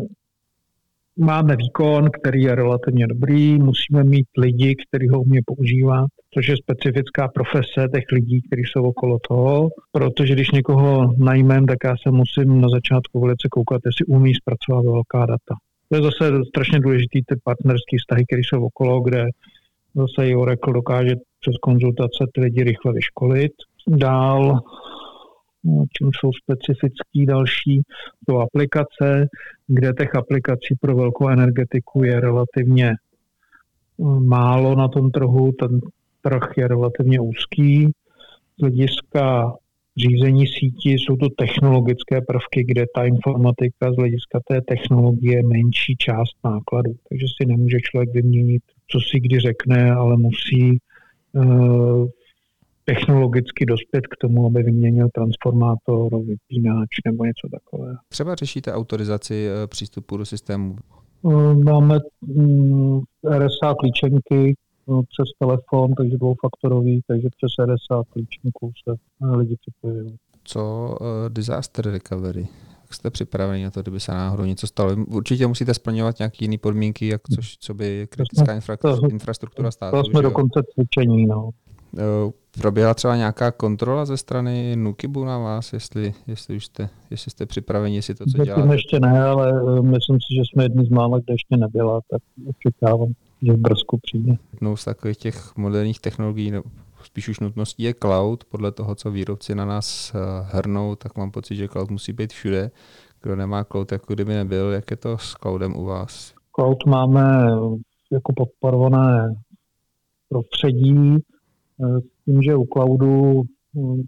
máme 1.17 1.55
výkon, 1.55 2.09
který 2.21 2.41
je 2.41 2.55
relativně 2.55 3.07
dobrý, 3.07 3.59
musíme 3.59 4.03
mít 4.03 4.27
lidi, 4.37 4.75
kteří 4.75 5.09
ho 5.09 5.21
umí 5.21 5.39
používat, 5.45 6.07
což 6.33 6.47
je 6.47 6.55
specifická 6.57 7.27
profese 7.27 7.87
těch 7.93 8.03
lidí, 8.11 8.41
kteří 8.41 8.63
jsou 8.65 8.83
okolo 8.83 9.17
toho, 9.29 9.69
protože 9.91 10.33
když 10.33 10.51
někoho 10.51 11.13
najmem, 11.17 11.65
tak 11.65 11.77
já 11.83 11.95
se 12.03 12.11
musím 12.11 12.61
na 12.61 12.69
začátku 12.69 13.19
velice 13.19 13.47
koukat, 13.51 13.81
jestli 13.85 14.05
umí 14.05 14.33
zpracovat 14.33 14.85
velká 14.85 15.25
data. 15.25 15.55
To 15.89 15.95
je 15.95 16.03
zase 16.03 16.31
strašně 16.47 16.79
důležitý 16.79 17.19
ty 17.27 17.35
partnerské 17.43 17.97
vztahy, 17.99 18.25
které 18.25 18.41
jsou 18.41 18.65
okolo, 18.65 19.01
kde 19.01 19.25
zase 19.95 20.29
i 20.29 20.35
Oracle 20.35 20.73
dokáže 20.73 21.15
přes 21.39 21.55
konzultace 21.61 22.21
ty 22.33 22.41
lidi 22.41 22.63
rychle 22.63 22.93
vyškolit. 22.93 23.51
Dál 23.87 24.61
No, 25.63 25.85
čím 25.97 26.09
jsou 26.13 26.31
specifický 26.43 27.25
další, 27.25 27.81
to 28.27 28.39
aplikace, 28.39 29.27
kde 29.67 29.93
těch 29.93 30.15
aplikací 30.15 30.75
pro 30.81 30.95
velkou 30.95 31.29
energetiku 31.29 32.03
je 32.03 32.19
relativně 32.19 32.89
eh, 32.89 34.03
málo 34.19 34.75
na 34.75 34.87
tom 34.87 35.11
trhu, 35.11 35.51
ten 35.59 35.79
trh 36.21 36.57
je 36.57 36.67
relativně 36.67 37.19
úzký. 37.19 37.91
Z 38.57 38.61
hlediska 38.61 39.53
řízení 39.97 40.47
sítí 40.47 40.91
jsou 40.91 41.15
to 41.15 41.27
technologické 41.37 42.21
prvky, 42.21 42.63
kde 42.63 42.85
ta 42.95 43.03
informatika 43.03 43.93
z 43.93 43.95
hlediska 43.95 44.39
té 44.47 44.61
technologie 44.61 45.37
je 45.37 45.43
menší 45.43 45.95
část 45.97 46.35
nákladů. 46.43 46.93
Takže 47.09 47.25
si 47.37 47.45
nemůže 47.47 47.77
člověk 47.79 48.09
vyměnit, 48.13 48.63
co 48.87 48.99
si 48.99 49.19
kdy 49.19 49.39
řekne, 49.39 49.91
ale 49.91 50.17
musí 50.17 50.79
uh, 51.33 52.07
technologicky 52.85 53.65
dospět 53.65 54.07
k 54.07 54.17
tomu, 54.21 54.45
aby 54.45 54.63
vyměnil 54.63 55.07
transformátor, 55.13 56.23
vypínač 56.25 56.89
nebo 57.05 57.25
něco 57.25 57.47
takového. 57.51 57.97
Třeba 58.09 58.35
řešíte 58.35 58.73
autorizaci 58.73 59.47
eh, 59.47 59.67
přístupu 59.67 60.17
do 60.17 60.25
systému? 60.25 60.75
Eh, 61.25 61.55
máme 61.55 61.99
mm, 62.21 62.99
RSA 63.29 63.73
klíčenky 63.79 64.55
přes 64.85 65.29
telefon, 65.39 65.93
takže 65.93 66.17
dvoufaktorový, 66.17 67.01
takže 67.07 67.27
přes 67.37 67.65
RSA 67.65 68.03
klíčenku 68.09 68.71
se 68.83 68.95
eh, 69.23 69.35
lidi 69.35 69.55
připojují. 69.61 70.17
Co 70.43 70.89
uh, 71.01 71.07
disaster 71.29 71.91
recovery? 71.91 72.47
Jak 72.81 72.93
jste 72.93 73.09
připraveni 73.09 73.63
na 73.63 73.71
to, 73.71 73.81
kdyby 73.81 73.99
se 73.99 74.11
náhodou 74.11 74.43
něco 74.43 74.67
stalo? 74.67 74.95
Určitě 75.07 75.47
musíte 75.47 75.73
splňovat 75.73 76.19
nějaké 76.19 76.37
jiné 76.39 76.57
podmínky, 76.57 77.07
jak 77.07 77.21
což, 77.35 77.57
co 77.57 77.73
by 77.73 78.07
kritická 78.09 78.59
infra- 78.59 78.77
to, 78.77 79.07
infrastruktura 79.09 79.71
státu. 79.71 79.97
To 79.97 80.03
jsme 80.03 80.17
že? 80.17 80.23
dokonce 80.23 80.61
cvičení, 80.73 81.25
no. 81.25 81.49
Eh, 81.97 82.31
proběhla 82.61 82.93
třeba 82.93 83.15
nějaká 83.15 83.51
kontrola 83.51 84.05
ze 84.05 84.17
strany 84.17 84.75
Nukibu 84.75 85.25
na 85.25 85.37
vás, 85.37 85.73
jestli, 85.73 86.13
jestli 86.27 86.55
už 86.55 86.65
jste, 86.65 86.89
jestli 87.09 87.31
jste 87.31 87.45
připraveni, 87.45 87.95
jestli 87.95 88.15
to, 88.15 88.25
co 88.25 88.45
děláte? 88.45 88.73
ještě 88.73 88.99
ne, 88.99 89.23
ale 89.23 89.61
eh, 89.77 89.81
myslím 89.81 90.15
si, 90.15 90.35
že 90.35 90.41
jsme 90.41 90.63
jedni 90.63 90.85
z 90.85 90.89
mála, 90.89 91.19
kde 91.19 91.33
ještě 91.33 91.57
nebyla, 91.57 92.01
tak 92.11 92.21
očekávám, 92.49 93.13
že 93.41 93.53
v 93.53 93.57
Brzku 93.57 93.99
přijde. 94.01 94.37
Jednou 94.53 94.75
z 94.75 94.85
takových 94.85 95.17
těch 95.17 95.57
moderních 95.57 95.99
technologií, 95.99 96.51
no, 96.51 96.63
spíš 97.03 97.29
už 97.29 97.39
nutností 97.39 97.83
je 97.83 97.93
cloud. 97.93 98.43
Podle 98.43 98.71
toho, 98.71 98.95
co 98.95 99.11
výrobci 99.11 99.55
na 99.55 99.65
nás 99.65 100.15
eh, 100.15 100.19
hrnou, 100.57 100.95
tak 100.95 101.17
mám 101.17 101.31
pocit, 101.31 101.55
že 101.55 101.67
cloud 101.67 101.91
musí 101.91 102.13
být 102.13 102.33
všude. 102.33 102.71
Kdo 103.21 103.35
nemá 103.35 103.63
cloud, 103.63 103.91
jako 103.91 104.13
kdyby 104.13 104.33
nebyl, 104.33 104.71
jak 104.71 104.91
je 104.91 104.97
to 104.97 105.17
s 105.17 105.33
cloudem 105.33 105.75
u 105.75 105.85
vás? 105.85 106.33
Cloud 106.55 106.85
máme 106.87 107.47
jako 108.11 108.33
podporované 108.35 109.35
prostředí, 110.29 111.15
s 111.79 112.25
tím, 112.25 112.41
že 112.41 112.55
u 112.55 112.65
cloudu 112.73 113.41
hm, 113.75 114.01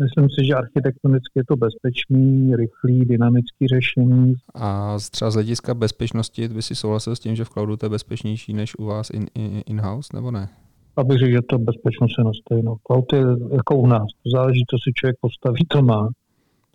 myslím 0.00 0.28
si, 0.30 0.46
že 0.46 0.54
architektonicky 0.54 1.34
je 1.36 1.44
to 1.48 1.56
bezpečný, 1.56 2.56
rychlý, 2.56 3.04
dynamický 3.04 3.66
řešení. 3.66 4.34
A 4.54 4.96
třeba 5.10 5.30
z 5.30 5.34
hlediska 5.34 5.74
bezpečnosti 5.74 6.48
by 6.48 6.62
si 6.62 6.74
souhlasil 6.74 7.16
s 7.16 7.20
tím, 7.20 7.36
že 7.36 7.44
v 7.44 7.48
cloudu 7.48 7.76
to 7.76 7.86
je 7.86 7.90
bezpečnější 7.90 8.52
než 8.52 8.76
u 8.78 8.84
vás 8.84 9.10
in, 9.10 9.26
in, 9.34 9.62
in-house, 9.66 10.16
nebo 10.16 10.30
ne? 10.30 10.48
Abych 10.96 11.18
řekl, 11.18 11.32
že 11.32 11.42
to 11.42 11.58
bezpečnost 11.58 12.12
je 12.18 12.24
na 12.24 12.30
stejno. 12.46 12.76
Cloud 12.86 13.12
je 13.12 13.24
jako 13.56 13.76
u 13.76 13.86
nás. 13.86 14.06
To 14.22 14.30
záleží, 14.30 14.64
co 14.70 14.76
si 14.76 14.92
člověk 14.94 15.16
postaví, 15.20 15.66
to 15.68 15.82
má. 15.82 16.08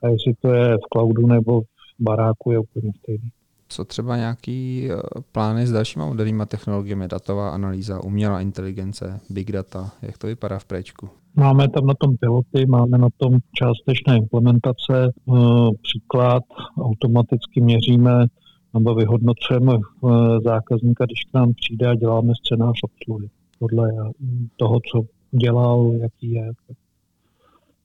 A 0.04 0.08
jestli 0.08 0.34
to 0.42 0.54
je 0.54 0.76
v 0.76 0.88
cloudu 0.94 1.28
nebo 1.28 1.62
v 1.62 1.66
baráku, 2.00 2.52
je 2.52 2.60
úplně 2.60 2.92
stejný. 3.04 3.30
Co 3.68 3.86
třeba 3.86 4.18
nějaký 4.18 4.90
eh, 4.92 5.22
plány 5.32 5.68
s 5.68 5.72
dalšíma 5.72 6.06
moderníma 6.06 6.46
technologiemi, 6.46 7.08
datová 7.08 7.50
analýza, 7.50 8.04
umělá 8.04 8.42
inteligence, 8.42 9.20
big 9.30 9.52
data, 9.52 9.92
jak 10.02 10.18
to 10.18 10.28
vypadá 10.28 10.60
v 10.60 10.66
préčku? 10.66 11.10
Máme 11.36 11.70
tam 11.70 11.86
na 11.86 11.94
tom 11.94 12.18
piloty, 12.18 12.66
máme 12.66 12.98
na 12.98 13.08
tom 13.18 13.38
částečné 13.54 14.18
implementace, 14.18 15.08
eh, 15.10 15.34
příklad, 15.82 16.44
automaticky 16.82 17.62
měříme 17.62 18.26
nebo 18.74 18.96
vyhodnocujeme 18.96 19.74
eh, 19.74 20.10
zákazníka, 20.44 21.06
když 21.06 21.24
k 21.24 21.34
nám 21.34 21.54
přijde 21.54 21.88
a 21.88 21.96
děláme 21.96 22.34
scénář 22.46 22.76
obsluhy 22.84 23.30
podle 23.60 23.90
toho, 24.56 24.80
co 24.92 25.02
dělal, 25.32 25.94
jaký 26.02 26.32
je. 26.32 26.52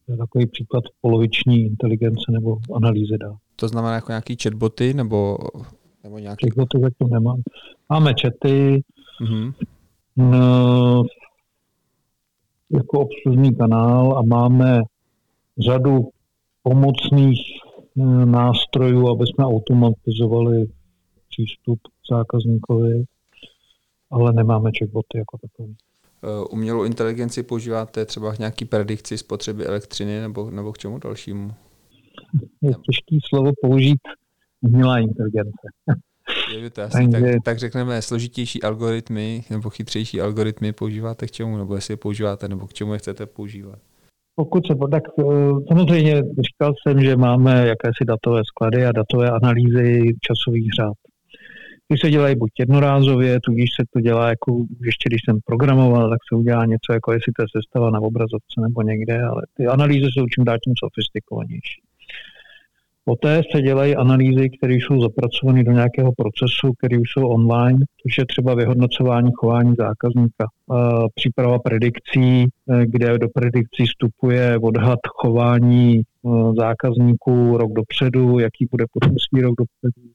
To 0.06 0.12
je 0.12 0.18
takový 0.18 0.46
příklad 0.46 0.84
poloviční 1.00 1.66
inteligence 1.66 2.32
nebo 2.32 2.58
analýzy 2.74 3.18
dát. 3.18 3.36
To 3.56 3.68
znamená 3.68 3.94
jako 3.94 4.12
nějaký 4.12 4.36
chatboty 4.42 4.94
nebo, 4.94 5.38
nebo 6.04 6.18
nějaký... 6.18 6.46
Chatboty 6.46 6.78
zatím 6.80 7.08
nemám. 7.14 7.40
Máme 7.88 8.12
chaty, 8.22 8.82
mm-hmm. 9.20 9.52
no, 10.16 11.02
jako 12.70 13.00
obslužný 13.00 13.54
kanál 13.54 14.18
a 14.18 14.22
máme 14.22 14.80
řadu 15.58 16.08
pomocných 16.62 17.40
eh, 17.98 18.26
nástrojů, 18.26 19.08
aby 19.08 19.26
jsme 19.26 19.44
automatizovali 19.44 20.66
přístup 21.28 21.78
k 21.82 22.14
zákazníkovi, 22.14 23.04
ale 24.10 24.32
nemáme 24.32 24.70
chatboty 24.78 25.18
jako 25.18 25.38
takový. 25.38 25.76
Eh, 26.22 26.44
umělou 26.50 26.84
inteligenci 26.84 27.42
používáte 27.42 28.04
třeba 28.06 28.34
k 28.34 28.38
nějaký 28.38 28.64
predikci 28.64 29.18
spotřeby 29.18 29.66
elektřiny 29.66 30.20
nebo, 30.20 30.50
nebo 30.50 30.72
k 30.72 30.78
čemu 30.78 30.98
dalšímu? 30.98 31.50
je 32.62 32.70
těžké 32.70 33.16
slovo 33.28 33.52
použít 33.62 34.00
umělá 34.60 34.98
inteligence. 34.98 35.68
Je 36.58 36.70
to 36.70 36.82
asi, 36.82 37.08
tak, 37.08 37.22
tak 37.44 37.58
řekneme 37.58 38.02
složitější 38.02 38.62
algoritmy 38.62 39.44
nebo 39.50 39.70
chytřejší 39.70 40.20
algoritmy 40.20 40.72
používáte 40.72 41.26
k 41.26 41.30
čemu, 41.30 41.58
nebo 41.58 41.74
jestli 41.74 41.92
je 41.92 41.96
používáte, 41.96 42.48
nebo 42.48 42.66
k 42.66 42.72
čemu 42.72 42.92
je 42.92 42.98
chcete 42.98 43.26
používat? 43.26 43.78
Pokud 44.34 44.66
se, 44.66 44.74
tak 44.90 45.02
eh, 45.18 45.24
samozřejmě 45.68 46.14
říkal 46.16 46.72
jsem, 46.82 47.02
že 47.02 47.16
máme 47.16 47.66
jakési 47.66 48.04
datové 48.06 48.42
sklady 48.44 48.86
a 48.86 48.92
datové 48.92 49.30
analýzy 49.30 50.14
časových 50.26 50.68
řád. 50.80 50.96
Ty 51.88 51.98
se 51.98 52.10
dělají 52.10 52.36
buď 52.36 52.50
jednorázově, 52.58 53.40
tudíž 53.40 53.70
se 53.80 53.84
to 53.92 54.00
dělá 54.00 54.28
jako, 54.28 54.64
ještě 54.84 55.08
když 55.08 55.20
jsem 55.24 55.38
programoval, 55.44 56.10
tak 56.10 56.18
se 56.28 56.36
udělá 56.36 56.64
něco 56.64 56.92
jako 56.92 57.12
jestli 57.12 57.32
to 57.32 57.42
je 57.42 57.48
sestava 57.56 57.90
na 57.90 58.00
obrazovce 58.00 58.56
nebo 58.60 58.82
někde, 58.82 59.22
ale 59.22 59.42
ty 59.54 59.66
analýzy 59.66 60.06
jsou 60.10 60.26
čím 60.26 60.44
dál 60.44 60.56
tím 60.64 60.74
sofistikovanější. 60.84 61.80
Poté 63.04 63.42
se 63.52 63.62
dělají 63.62 63.96
analýzy, 63.96 64.50
které 64.50 64.74
jsou 64.74 65.00
zapracovány 65.00 65.64
do 65.64 65.72
nějakého 65.72 66.12
procesu, 66.12 66.72
který 66.78 66.98
už 66.98 67.08
jsou 67.12 67.28
online, 67.28 67.78
což 67.78 68.18
je 68.18 68.26
třeba 68.26 68.54
vyhodnocování 68.54 69.30
chování 69.34 69.74
zákazníka. 69.78 70.46
Příprava 71.14 71.58
predikcí, 71.58 72.44
eh, 72.44 72.86
kde 72.86 73.18
do 73.18 73.28
predikcí 73.34 73.86
vstupuje 73.86 74.58
odhad 74.58 74.98
chování 75.16 76.00
eh, 76.00 76.28
zákazníků 76.58 77.56
rok 77.56 77.72
dopředu, 77.72 78.38
jaký 78.38 78.66
bude 78.70 78.84
svý 79.28 79.42
rok 79.42 79.54
dopředu, 79.58 80.10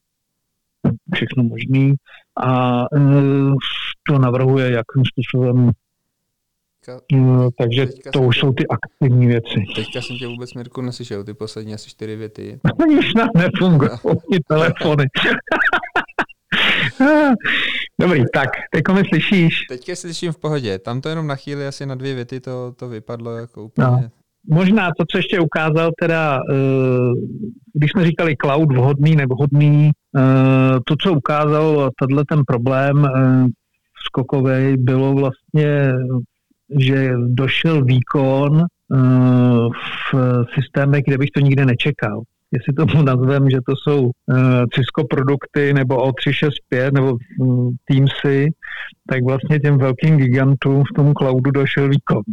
všechno 1.14 1.42
možný. 1.42 1.94
A 2.36 2.82
eh, 2.96 3.00
to 4.08 4.18
navrhuje, 4.18 4.64
jakým 4.70 5.04
způsobem 5.04 5.70
teďka, 6.86 7.00
no, 7.12 7.50
takže 7.58 7.86
teďka 7.86 8.10
to 8.10 8.22
už 8.22 8.38
jsou 8.38 8.52
ty 8.52 8.64
aktivní 8.66 9.26
věci. 9.26 9.64
Teďka 9.76 10.02
jsem 10.02 10.16
tě 10.16 10.26
vůbec, 10.26 10.54
Mirku, 10.54 10.82
neslyšel, 10.82 11.24
ty 11.24 11.34
poslední 11.34 11.74
asi 11.74 11.90
čtyři 11.90 12.16
věty. 12.16 12.60
Už 12.98 13.14
nám 13.14 13.28
nefungují 13.36 13.90
ty 14.32 14.40
telefony. 14.48 15.04
Dobrý, 18.00 18.24
tak, 18.34 18.50
teďko 18.74 18.94
mi 18.94 19.02
slyšíš? 19.04 19.54
Teďka 19.68 19.96
slyším 19.96 20.32
v 20.32 20.38
pohodě, 20.38 20.78
tam 20.78 21.00
to 21.00 21.08
jenom 21.08 21.26
na 21.26 21.36
chvíli 21.36 21.66
asi 21.66 21.86
na 21.86 21.94
dvě 21.94 22.14
věty 22.14 22.40
to, 22.40 22.72
to 22.76 22.88
vypadlo 22.88 23.36
jako 23.36 23.64
úplně... 23.64 23.86
No. 23.86 24.10
Možná 24.50 24.90
to, 24.98 25.04
co 25.10 25.18
ještě 25.18 25.40
ukázal, 25.40 25.90
teda, 26.00 26.38
eh, 26.50 26.54
když 27.74 27.90
jsme 27.90 28.06
říkali 28.06 28.36
cloud 28.36 28.72
vhodný, 28.72 29.16
nevhodný, 29.16 29.90
eh, 30.16 30.80
to, 30.86 30.94
co 31.02 31.12
ukázal 31.12 31.90
tenhle 32.00 32.24
ten 32.28 32.42
problém 32.46 33.04
eh, 33.04 33.46
skokový, 34.06 34.76
bylo 34.76 35.14
vlastně 35.14 35.92
že 36.70 37.12
došel 37.26 37.84
výkon 37.84 38.62
eh, 38.62 38.96
v 40.12 40.44
systémech, 40.54 41.02
kde 41.06 41.18
bych 41.18 41.30
to 41.30 41.40
nikdy 41.40 41.66
nečekal. 41.66 42.22
Jestli 42.52 42.72
tomu 42.72 43.02
nazvem, 43.12 43.50
že 43.50 43.58
to 43.66 43.72
jsou 43.76 44.10
eh, 44.10 44.34
Cisco 44.74 45.04
produkty 45.10 45.74
nebo 45.74 45.96
O365 45.96 46.92
nebo 46.92 47.16
hm, 47.42 47.70
Teamsy, 47.84 48.50
tak 49.08 49.24
vlastně 49.24 49.60
těm 49.60 49.78
velkým 49.78 50.16
gigantům 50.16 50.84
v 50.84 50.94
tom 50.96 51.14
cloudu 51.14 51.50
došel 51.50 51.88
výkon. 51.88 52.22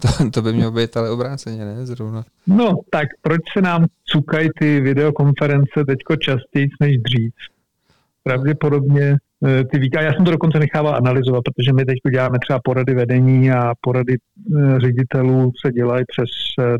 To, 0.00 0.30
to 0.30 0.42
by 0.42 0.52
mělo 0.52 0.70
být 0.70 0.96
ale 0.96 1.10
obráceně, 1.10 1.64
ne? 1.64 1.86
Zrovna. 1.86 2.24
No, 2.46 2.78
tak 2.90 3.08
proč 3.22 3.40
se 3.52 3.62
nám 3.62 3.86
cukají 4.04 4.48
ty 4.58 4.80
videokonference 4.80 5.84
teďko 5.86 6.16
častěji 6.16 6.68
než 6.80 6.98
dřív? 6.98 7.32
pravděpodobně 8.28 9.16
ty 9.72 9.78
výka, 9.78 10.02
já 10.02 10.12
jsem 10.12 10.24
to 10.24 10.30
dokonce 10.30 10.58
nechával 10.58 10.96
analyzovat, 10.96 11.42
protože 11.44 11.72
my 11.72 11.84
teď 11.84 11.98
děláme 12.12 12.38
třeba 12.38 12.60
porady 12.64 12.94
vedení 12.94 13.50
a 13.50 13.72
porady 13.80 14.14
eh, 14.16 14.80
ředitelů 14.80 15.52
se 15.64 15.72
dělají 15.72 16.04
přes 16.08 16.30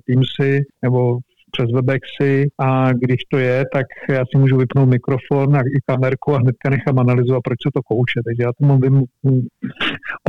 Teamsy 0.06 0.64
nebo 0.82 1.18
přes 1.52 1.70
Webexy 1.72 2.46
a 2.58 2.92
když 2.92 3.20
to 3.30 3.38
je, 3.38 3.64
tak 3.72 3.86
já 4.08 4.24
si 4.30 4.38
můžu 4.38 4.56
vypnout 4.56 4.88
mikrofon 4.88 5.56
a 5.56 5.60
i 5.60 5.80
kamerku 5.86 6.34
a 6.34 6.38
hnedka 6.38 6.70
nechám 6.70 6.98
analyzovat, 6.98 7.40
proč 7.44 7.58
se 7.62 7.70
to 7.74 7.82
kouče. 7.82 8.20
Takže 8.24 8.42
já 8.42 8.50
to 8.52 8.66
mám 8.66 8.80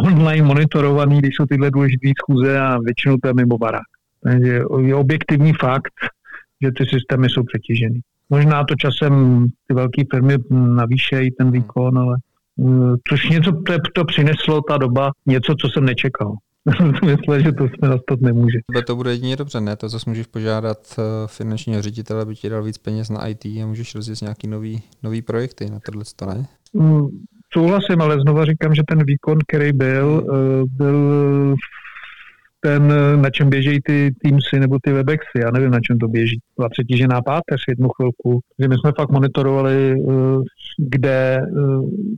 online 0.07 0.48
monitorovaný, 0.48 1.19
když 1.19 1.36
jsou 1.36 1.45
tyhle 1.45 1.71
důležité 1.71 2.09
schůze 2.21 2.59
a 2.59 2.77
většinou 2.79 3.17
to 3.21 3.27
je 3.27 3.33
mimo 3.33 3.57
barák. 3.57 3.89
Takže 4.24 4.62
je 4.81 4.95
objektivní 4.95 5.53
fakt, 5.53 5.93
že 6.62 6.71
ty 6.71 6.86
systémy 6.86 7.29
jsou 7.29 7.43
přetížený. 7.43 8.00
Možná 8.29 8.63
to 8.63 8.75
časem 8.75 9.45
ty 9.67 9.74
velké 9.74 10.01
firmy 10.12 10.38
navýšejí 10.51 11.31
ten 11.31 11.51
výkon, 11.51 11.98
ale 12.00 12.17
mm, 12.57 12.95
což 13.09 13.29
něco 13.29 13.51
to, 13.51 13.74
to 13.93 14.05
přineslo 14.05 14.62
ta 14.62 14.77
doba, 14.77 15.12
něco, 15.25 15.55
co 15.62 15.69
jsem 15.69 15.86
nečekal. 15.86 16.36
Myslím, 17.05 17.41
že 17.43 17.51
to 17.51 17.63
jsme 17.63 17.89
nastat 17.89 18.21
nemůže. 18.21 18.57
Tebe 18.74 18.83
to 18.86 18.95
bude 18.95 19.12
jedině 19.12 19.36
dobře, 19.36 19.62
ne? 19.62 19.75
To 19.75 19.89
zase 19.89 20.09
můžeš 20.09 20.27
požádat 20.27 20.77
eh, 21.00 21.01
finančního 21.27 21.81
ředitele, 21.81 22.21
aby 22.21 22.36
ti 22.36 22.50
dal 22.50 22.63
víc 22.63 22.77
peněz 22.77 23.09
na 23.09 23.27
IT 23.27 23.45
a 23.45 23.65
můžeš 23.65 23.95
rozjet 23.95 24.21
nějaký 24.21 24.48
nový, 24.48 24.81
nový 25.03 25.21
projekty 25.21 25.69
na 25.69 25.79
tohle, 25.86 26.03
to 26.15 26.25
ne? 26.25 26.45
Mm, 26.74 27.07
souhlasím, 27.53 28.01
ale 28.01 28.21
znova 28.21 28.45
říkám, 28.45 28.75
že 28.75 28.81
ten 28.88 29.03
výkon, 29.05 29.38
který 29.48 29.74
byl, 29.74 30.27
eh, 30.33 30.63
byl 30.65 31.55
ten, 32.59 32.93
na 33.21 33.29
čem 33.29 33.49
běží 33.49 33.79
ty 33.81 34.11
Teamsy 34.23 34.59
nebo 34.59 34.77
ty 34.83 34.91
Webexy, 34.91 35.39
já 35.43 35.51
nevím, 35.51 35.71
na 35.71 35.79
čem 35.79 35.97
to 35.97 36.07
běží. 36.07 36.39
Byla 36.57 36.69
přetížená 36.69 37.21
páteř 37.21 37.61
jednu 37.67 37.89
chvilku, 37.89 38.39
že 38.59 38.67
my 38.67 38.75
jsme 38.75 38.91
fakt 38.97 39.09
monitorovali, 39.09 39.95
eh, 40.09 40.13
kde, 40.77 41.41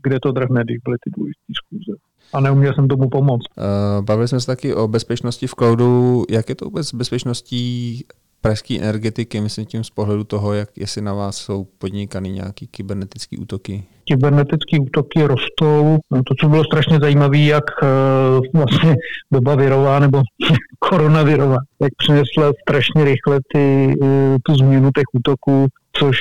kde 0.03 0.19
to 0.19 0.31
drhne, 0.31 0.63
když 0.63 0.77
byly 0.85 0.97
ty 1.03 1.09
důležité 1.17 1.53
schůze 1.57 1.97
a 2.33 2.39
neuměl 2.39 2.73
jsem 2.73 2.87
tomu 2.87 3.09
pomoct. 3.09 3.45
Uh, 3.57 4.05
bavili 4.05 4.27
jsme 4.27 4.39
se 4.39 4.47
taky 4.47 4.73
o 4.73 4.87
bezpečnosti 4.87 5.47
v 5.47 5.55
cloudu. 5.55 6.23
Jak 6.29 6.49
je 6.49 6.55
to 6.55 6.65
vůbec 6.65 6.87
s 6.87 6.93
bezpečností 6.93 8.03
pražské 8.41 8.79
energetiky, 8.79 9.41
myslím 9.41 9.65
tím 9.65 9.83
z 9.83 9.89
pohledu 9.89 10.23
toho, 10.23 10.53
jak 10.53 10.69
jestli 10.77 11.01
na 11.01 11.13
vás 11.13 11.37
jsou 11.37 11.67
podnikaný 11.77 12.31
nějaký 12.31 12.67
kybernetický 12.67 13.37
útoky? 13.37 13.83
Kybernetické 14.05 14.79
útoky 14.79 15.23
rostou. 15.23 15.99
No, 16.11 16.23
to, 16.23 16.33
co 16.39 16.49
bylo 16.49 16.63
strašně 16.63 16.99
zajímavé, 17.01 17.37
jak 17.37 17.63
uh, 17.83 18.59
vlastně 18.61 18.95
doba 19.31 19.55
virová 19.55 19.99
nebo 19.99 20.21
koronavirová, 20.79 21.57
jak 21.81 21.91
přinesla 21.97 22.51
strašně 22.61 23.03
rychle 23.03 23.39
ty, 23.53 23.93
uh, 24.01 24.35
tu 24.43 24.55
změnu 24.55 24.89
těch 24.95 25.05
útoků, 25.13 25.67
což 25.93 26.17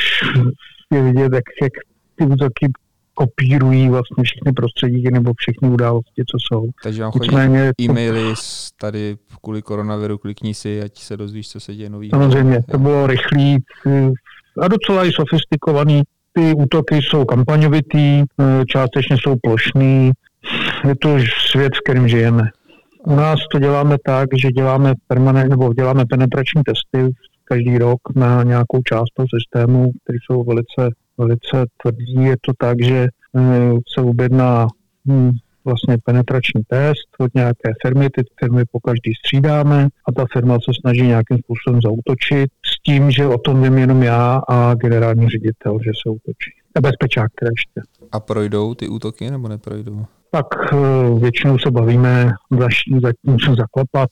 je 0.94 1.02
vidět, 1.02 1.32
jak, 1.32 1.44
jak 1.62 1.72
ty 2.16 2.24
útoky 2.24 2.72
kopírují 3.14 3.88
vlastně 3.88 4.24
všechny 4.24 4.52
prostředí 4.52 5.02
nebo 5.12 5.32
všechny 5.36 5.68
události, 5.68 6.22
co 6.30 6.36
jsou. 6.40 6.68
Takže 6.82 7.02
vám 7.02 7.12
chodí 7.12 7.28
Nicméně, 7.28 7.72
e-maily 7.80 8.34
tady 8.80 9.16
kvůli 9.42 9.62
koronaviru, 9.62 10.18
klikni 10.18 10.54
si, 10.54 10.82
ať 10.82 10.98
se 10.98 11.16
dozvíš, 11.16 11.48
co 11.48 11.60
se 11.60 11.74
děje 11.74 11.90
nový. 11.90 12.10
Samozřejmě, 12.10 12.62
to 12.70 12.78
bylo 12.78 13.06
rychlý 13.06 13.56
a 14.60 14.68
docela 14.68 15.04
i 15.04 15.12
sofistikovaný. 15.12 16.02
Ty 16.32 16.54
útoky 16.54 16.96
jsou 16.96 17.24
kampaňovitý, 17.24 18.22
eh, 18.22 18.64
částečně 18.66 19.16
jsou 19.22 19.36
plošný. 19.42 20.10
Je 20.88 20.96
to 20.96 21.18
svět, 21.50 21.72
v 21.76 21.80
kterém 21.84 22.08
žijeme. 22.08 22.42
U 23.06 23.16
nás 23.16 23.40
to 23.52 23.58
děláme 23.58 23.96
tak, 24.04 24.28
že 24.42 24.48
děláme 24.48 24.94
permanent, 25.06 25.50
nebo 25.50 25.74
děláme 25.74 26.04
penetrační 26.06 26.62
testy 26.62 27.14
každý 27.44 27.78
rok 27.78 28.00
na 28.16 28.42
nějakou 28.42 28.82
část 28.88 29.10
toho 29.14 29.26
systému, 29.36 29.90
které 30.04 30.18
jsou 30.24 30.44
velice 30.44 30.94
velice 31.20 31.66
tvrdí. 31.82 32.14
Je 32.24 32.36
to 32.40 32.52
tak, 32.58 32.82
že 32.82 33.08
eh, 33.36 33.72
se 33.94 34.00
objedná 34.00 34.66
hm, 35.06 35.30
vlastně 35.64 35.96
penetrační 36.04 36.62
test 36.68 37.08
od 37.18 37.34
nějaké 37.34 37.72
firmy, 37.82 38.10
ty 38.10 38.22
firmy 38.40 38.62
po 38.72 38.80
každý 38.80 39.12
střídáme 39.14 39.88
a 40.08 40.12
ta 40.12 40.24
firma 40.32 40.54
se 40.54 40.72
snaží 40.80 41.02
nějakým 41.02 41.38
způsobem 41.38 41.80
zautočit 41.80 42.50
s 42.66 42.82
tím, 42.82 43.10
že 43.10 43.26
o 43.26 43.38
tom 43.38 43.62
vím 43.62 43.78
jenom 43.78 44.02
já 44.02 44.40
a 44.48 44.74
generální 44.74 45.28
ředitel, 45.28 45.78
že 45.84 45.90
se 46.02 46.10
útočí. 46.10 46.50
A 46.76 46.80
bezpečák 46.80 47.28
teda 47.40 47.50
ještě. 47.56 47.80
A 48.12 48.20
projdou 48.20 48.74
ty 48.74 48.88
útoky 48.88 49.30
nebo 49.30 49.48
neprojdou? 49.48 50.04
Tak 50.30 50.46
eh, 50.72 50.76
většinou 51.20 51.58
se 51.58 51.70
bavíme 51.70 52.32
zatím 53.02 53.56
zaklepat 53.56 54.08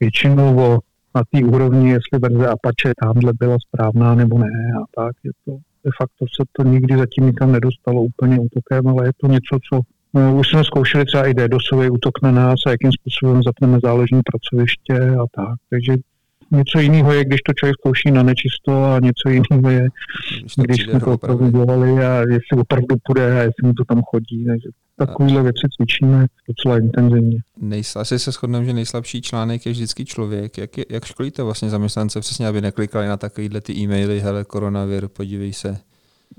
většinou 0.00 0.58
o 0.58 0.78
na 1.14 1.22
té 1.32 1.44
úrovni, 1.44 1.90
jestli 1.90 2.18
verze 2.18 2.48
Apache 2.48 2.92
tamhle 3.02 3.32
byla 3.32 3.56
správná 3.68 4.14
nebo 4.14 4.38
ne 4.38 4.72
a 4.82 5.02
tak. 5.02 5.16
Je 5.24 5.30
to 5.44 5.58
de 5.84 5.90
facto 5.98 6.24
se 6.36 6.44
to 6.52 6.62
nikdy 6.62 6.96
zatím 6.96 7.26
nikam 7.26 7.52
nedostalo 7.52 8.02
úplně 8.02 8.38
útokem, 8.40 8.88
ale 8.88 9.06
je 9.06 9.12
to 9.20 9.26
něco, 9.26 9.58
co 9.68 9.80
No, 10.14 10.36
už 10.36 10.48
jsme 10.48 10.64
zkoušeli 10.64 11.04
třeba 11.04 11.26
i 11.26 11.34
DDoSový 11.34 11.90
útok 11.90 12.22
na 12.22 12.30
nás 12.30 12.54
a 12.66 12.70
jakým 12.70 12.90
způsobem 12.92 13.42
zapneme 13.42 13.78
záložní 13.84 14.20
pracoviště 14.22 15.16
a 15.16 15.24
tak. 15.34 15.54
Takže 15.70 15.94
něco 16.50 16.78
jiného 16.78 17.12
je, 17.12 17.24
když 17.24 17.40
to 17.40 17.52
člověk 17.52 17.76
zkouší 17.80 18.10
na 18.10 18.22
nečisto 18.22 18.84
a 18.84 18.98
něco 19.02 19.28
jiného 19.28 19.70
je, 19.70 19.88
když, 20.40 20.54
když 20.56 20.82
jsme 20.82 21.00
to 21.00 21.12
opravdu 21.12 21.50
dělali 21.50 22.04
a 22.04 22.18
jestli 22.18 22.56
opravdu 22.60 22.96
půjde 23.02 23.40
a 23.40 23.42
jestli 23.42 23.62
mu 23.66 23.72
to 23.74 23.84
tam 23.84 24.02
chodí. 24.02 24.44
Takže 24.46 24.68
takovéhle 24.96 25.42
věci 25.42 25.66
cvičíme 25.76 26.26
docela 26.48 26.78
intenzivně. 26.78 27.38
Nejsla, 27.60 28.00
asi 28.00 28.18
se 28.18 28.32
shodneme, 28.32 28.64
že 28.64 28.72
nejslabší 28.72 29.22
článek 29.22 29.66
je 29.66 29.72
vždycky 29.72 30.04
člověk. 30.04 30.58
Jak, 30.58 30.78
je, 30.78 30.84
jak 30.90 31.04
školíte 31.04 31.42
vlastně 31.42 31.70
zaměstnance 31.70 32.20
přesně, 32.20 32.46
aby 32.46 32.60
neklikali 32.60 33.06
na 33.06 33.16
takovéhle 33.16 33.60
ty 33.60 33.72
e-maily, 33.72 34.20
hele, 34.20 34.44
koronavir, 34.44 35.08
podívej 35.08 35.52
se. 35.52 35.78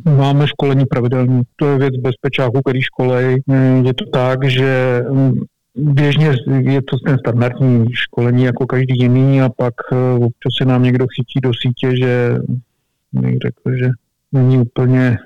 Máme 0.05 0.47
školení 0.47 0.85
pravidelně. 0.85 1.41
To 1.55 1.67
je 1.67 1.77
věc 1.77 1.95
bezpečáků, 1.95 2.61
který 2.61 2.81
školej. 2.81 3.43
Je 3.83 3.93
to 3.93 4.05
tak, 4.13 4.49
že 4.49 5.01
mm, 5.11 5.33
běžně 5.75 6.35
je 6.47 6.81
to 6.81 6.97
ten 7.05 7.17
standardní 7.17 7.85
školení 7.93 8.43
jako 8.43 8.67
každý 8.67 8.97
jiný 8.97 9.41
a 9.41 9.49
pak 9.49 9.73
eh, 9.91 9.95
občas 10.13 10.53
se 10.57 10.65
nám 10.65 10.83
někdo 10.83 11.05
chytí 11.07 11.39
do 11.43 11.51
sítě, 11.61 11.97
že 11.97 12.37
řekl, 13.43 13.77
že 13.77 13.89
není 14.31 14.57
úplně 14.57 15.17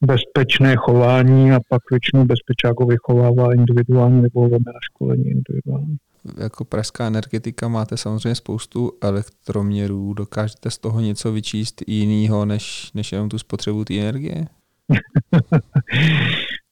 bezpečné 0.00 0.76
chování 0.76 1.52
a 1.52 1.60
pak 1.68 1.82
většinou 1.90 2.24
bezpečáko 2.24 2.86
vychovává 2.86 3.54
individuálně 3.54 4.22
nebo 4.22 4.42
veme 4.42 4.64
na 4.66 4.80
školení 4.90 5.24
individuálně. 5.24 5.96
Jako 6.38 6.64
pražská 6.64 7.06
energetika 7.06 7.68
máte 7.68 7.96
samozřejmě 7.96 8.34
spoustu 8.34 8.92
elektroměrů. 9.00 10.14
Dokážete 10.14 10.70
z 10.70 10.78
toho 10.78 11.00
něco 11.00 11.32
vyčíst 11.32 11.82
jiného, 11.86 12.44
než, 12.44 12.90
než 12.94 13.12
jenom 13.12 13.28
tu 13.28 13.38
spotřebu 13.38 13.84
té 13.84 13.94
energie? 13.94 14.46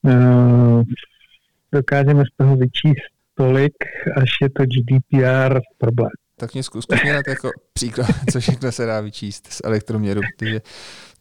no, 0.03 0.83
dokážeme 1.71 2.23
z 2.33 2.37
toho 2.37 2.55
vyčíst 2.55 3.20
tolik, 3.41 3.73
až 4.15 4.29
je 4.41 4.49
to 4.49 4.63
GDPR 4.63 5.59
problém. 5.77 6.11
Tak 6.37 6.53
mě 6.53 6.63
zkus 6.63 6.85
mě 7.03 7.11
jako 7.27 7.49
příklad, 7.73 8.07
co 8.31 8.39
všechno 8.39 8.71
se 8.71 8.85
dá 8.85 9.01
vyčíst 9.01 9.47
z 9.47 9.61
elektroměru, 9.63 10.21
protože 10.21 10.61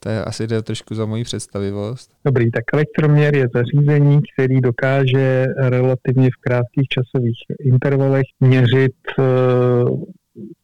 to 0.00 0.08
je 0.08 0.24
asi 0.24 0.46
jde 0.46 0.62
trošku 0.62 0.94
za 0.94 1.06
moji 1.06 1.24
představivost. 1.24 2.10
Dobrý, 2.24 2.50
tak 2.50 2.64
elektroměr 2.72 3.36
je 3.36 3.46
zařízení, 3.54 4.20
který 4.34 4.60
dokáže 4.60 5.46
relativně 5.58 6.28
v 6.28 6.40
krátkých 6.40 6.88
časových 6.88 7.38
intervalech 7.64 8.26
měřit 8.40 8.92
uh, 9.18 9.24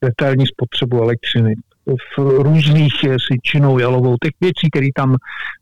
detailní 0.05 0.47
spotřebu 0.47 1.03
elektřiny 1.03 1.55
v 1.87 2.19
různých 2.19 2.93
sičinou 3.29 3.79
jalovou. 3.79 4.17
Těch 4.23 4.33
věcí, 4.41 4.71
které 4.73 4.89
tam 4.97 5.17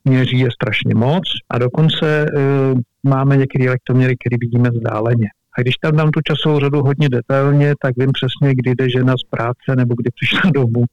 měří, 0.04 0.38
je 0.38 0.48
strašně 0.50 0.94
moc 0.94 1.22
a 1.50 1.58
dokonce 1.58 2.26
uh, 2.26 2.80
máme 3.02 3.36
některé 3.36 3.66
elektroměry, 3.66 4.14
které 4.16 4.36
vidíme 4.40 4.70
vzdáleně. 4.70 5.28
A 5.58 5.62
když 5.62 5.76
tam 5.76 5.96
dám 5.96 6.10
tu 6.10 6.20
časovou 6.24 6.60
řadu 6.60 6.82
hodně 6.82 7.08
detailně, 7.08 7.74
tak 7.82 7.92
vím 7.96 8.10
přesně, 8.12 8.54
kdy 8.54 8.74
jde 8.74 8.90
žena 8.90 9.14
z 9.16 9.22
práce 9.30 9.76
nebo 9.76 9.94
kdy 9.98 10.10
přišla 10.14 10.50
domů. 10.54 10.84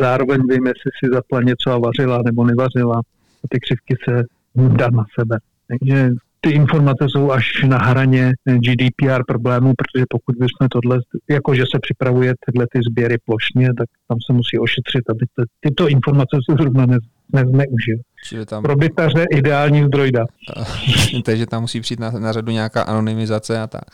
Zároveň 0.00 0.40
vím, 0.50 0.66
jestli 0.66 0.90
si 0.98 1.10
zapla 1.12 1.42
něco 1.42 1.70
a 1.70 1.78
vařila 1.78 2.22
nebo 2.24 2.44
nevařila. 2.44 2.98
A 3.44 3.46
ty 3.48 3.60
křivky 3.60 3.94
se 4.08 4.24
dá 4.54 4.90
na 4.90 5.04
sebe. 5.18 5.38
Takže 5.68 6.08
ty 6.40 6.50
informace 6.50 7.04
jsou 7.08 7.30
až 7.30 7.62
na 7.62 7.78
hraně 7.78 8.32
GDPR 8.44 9.22
problémů, 9.26 9.72
protože 9.78 10.04
pokud 10.08 10.34
bychom 10.34 10.68
tohle, 10.68 10.98
jakože 11.30 11.62
se 11.72 11.78
připravuje 11.82 12.34
tyhle 12.46 12.66
ty 12.72 12.80
sběry 12.90 13.16
plošně, 13.24 13.74
tak 13.78 13.88
tam 14.08 14.18
se 14.26 14.32
musí 14.32 14.58
ošetřit, 14.58 15.10
aby 15.10 15.26
ty, 15.36 15.42
tyto 15.60 15.88
informace 15.88 16.36
se 16.50 16.56
zrovna 16.60 16.86
ne, 16.86 16.98
nezneužil. 17.32 17.98
Čili 18.24 18.46
tam... 18.46 18.62
Pro 18.62 18.76
bytaře 18.76 19.24
ideální 19.30 19.84
zdroj 19.84 20.12
dat. 20.12 20.28
Takže 21.24 21.46
tam 21.46 21.60
musí 21.60 21.80
přijít 21.80 22.00
na, 22.00 22.10
na 22.10 22.32
řadu 22.32 22.52
nějaká 22.52 22.82
anonymizace 22.82 23.60
a 23.60 23.66
tak. 23.66 23.84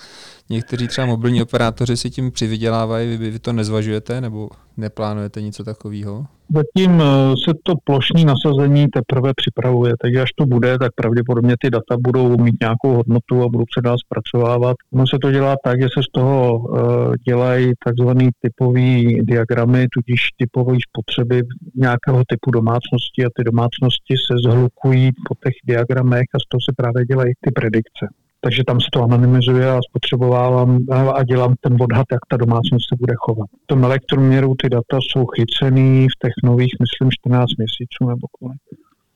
Někteří 0.51 0.89
třeba 0.89 1.07
mobilní 1.07 1.43
operátoři 1.43 1.97
si 1.97 2.11
tím 2.11 2.31
přivydělávají, 2.31 3.17
vy, 3.17 3.31
vy 3.31 3.39
to 3.39 3.53
nezvažujete 3.53 4.21
nebo 4.21 4.49
neplánujete 4.77 5.43
něco 5.43 5.65
takového? 5.65 6.27
Zatím 6.55 7.01
eh, 7.01 7.05
se 7.45 7.53
to 7.63 7.75
plošní 7.85 8.25
nasazení 8.25 8.89
teprve 8.89 9.33
připravuje, 9.37 9.95
takže 10.03 10.21
až 10.21 10.31
to 10.39 10.47
bude, 10.47 10.79
tak 10.79 10.93
pravděpodobně 10.95 11.55
ty 11.63 11.71
data 11.71 11.97
budou 12.01 12.37
mít 12.37 12.55
nějakou 12.61 12.95
hodnotu 12.95 13.43
a 13.43 13.49
budou 13.49 13.65
se 13.75 13.83
dál 13.83 13.97
zpracovávat. 13.99 14.77
Ono 14.93 15.07
se 15.07 15.17
to 15.23 15.33
dělá 15.33 15.57
tak, 15.65 15.83
že 15.83 15.89
se 15.95 16.03
z 16.03 16.13
toho 16.13 16.59
uh, 16.59 16.79
dělají 17.27 17.73
takzvané 17.85 18.29
typové 18.41 19.03
diagramy, 19.23 19.87
tudíž 19.89 20.21
typové 20.37 20.77
spotřeby 20.89 21.43
nějakého 21.75 22.23
typu 22.29 22.51
domácnosti 22.51 23.25
a 23.25 23.31
ty 23.37 23.45
domácnosti 23.45 24.15
se 24.27 24.35
zhlukují 24.45 25.11
po 25.29 25.35
těch 25.45 25.55
diagramech 25.65 26.29
a 26.35 26.39
z 26.39 26.47
toho 26.49 26.61
se 26.61 26.73
právě 26.77 27.07
dělají 27.07 27.33
ty 27.41 27.51
predikce. 27.51 28.07
Takže 28.41 28.63
tam 28.67 28.81
se 28.81 28.87
to 28.93 29.03
anonymizuje 29.03 29.71
a 29.71 29.81
spotřebovávám 29.91 30.79
a 31.15 31.23
dělám 31.23 31.55
ten 31.61 31.77
odhad, 31.81 32.07
jak 32.13 32.21
ta 32.29 32.37
domácnost 32.37 32.89
se 32.89 32.97
bude 32.99 33.15
chovat. 33.17 33.49
V 33.65 33.67
tom 33.67 33.85
elektroměru 33.85 34.55
ty 34.63 34.69
data 34.69 34.99
jsou 35.01 35.27
chycený 35.27 36.07
v 36.09 36.19
těch 36.23 36.33
nových, 36.45 36.73
myslím, 36.81 37.11
14 37.11 37.47
měsíců 37.59 38.09
nebo 38.09 38.27
kolik. 38.39 38.61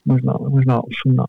Možná, 0.05 0.33
možná 0.49 0.81
18. 0.85 1.29